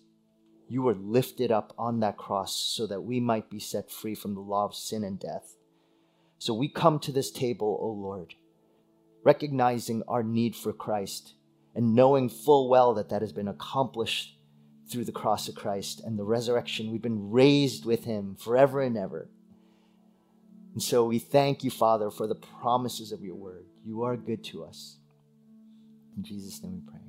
you 0.66 0.82
were 0.82 0.94
lifted 0.94 1.52
up 1.52 1.74
on 1.78 2.00
that 2.00 2.16
cross 2.16 2.56
so 2.56 2.86
that 2.86 3.02
we 3.02 3.20
might 3.20 3.50
be 3.50 3.60
set 3.60 3.92
free 3.92 4.14
from 4.14 4.34
the 4.34 4.40
law 4.40 4.64
of 4.64 4.74
sin 4.74 5.04
and 5.04 5.20
death. 5.20 5.56
So 6.38 6.54
we 6.54 6.68
come 6.68 6.98
to 7.00 7.12
this 7.12 7.30
table, 7.30 7.78
O 7.80 7.88
Lord, 7.88 8.34
recognizing 9.24 10.02
our 10.08 10.22
need 10.22 10.56
for 10.56 10.72
Christ 10.72 11.34
and 11.74 11.94
knowing 11.94 12.30
full 12.30 12.70
well 12.70 12.94
that 12.94 13.10
that 13.10 13.20
has 13.20 13.32
been 13.32 13.48
accomplished 13.48 14.38
through 14.90 15.04
the 15.04 15.12
cross 15.12 15.48
of 15.48 15.54
Christ 15.54 16.00
and 16.02 16.18
the 16.18 16.24
resurrection. 16.24 16.90
We've 16.90 17.02
been 17.02 17.30
raised 17.30 17.84
with 17.84 18.04
him 18.04 18.36
forever 18.36 18.80
and 18.80 18.96
ever. 18.96 19.28
And 20.74 20.82
so 20.82 21.04
we 21.04 21.20
thank 21.20 21.64
you, 21.64 21.70
Father, 21.70 22.10
for 22.10 22.26
the 22.26 22.34
promises 22.34 23.12
of 23.12 23.22
your 23.22 23.36
word. 23.36 23.64
You 23.86 24.02
are 24.02 24.16
good 24.16 24.44
to 24.46 24.64
us. 24.64 24.98
In 26.16 26.24
Jesus' 26.24 26.62
name 26.62 26.82
we 26.84 26.92
pray. 26.92 27.03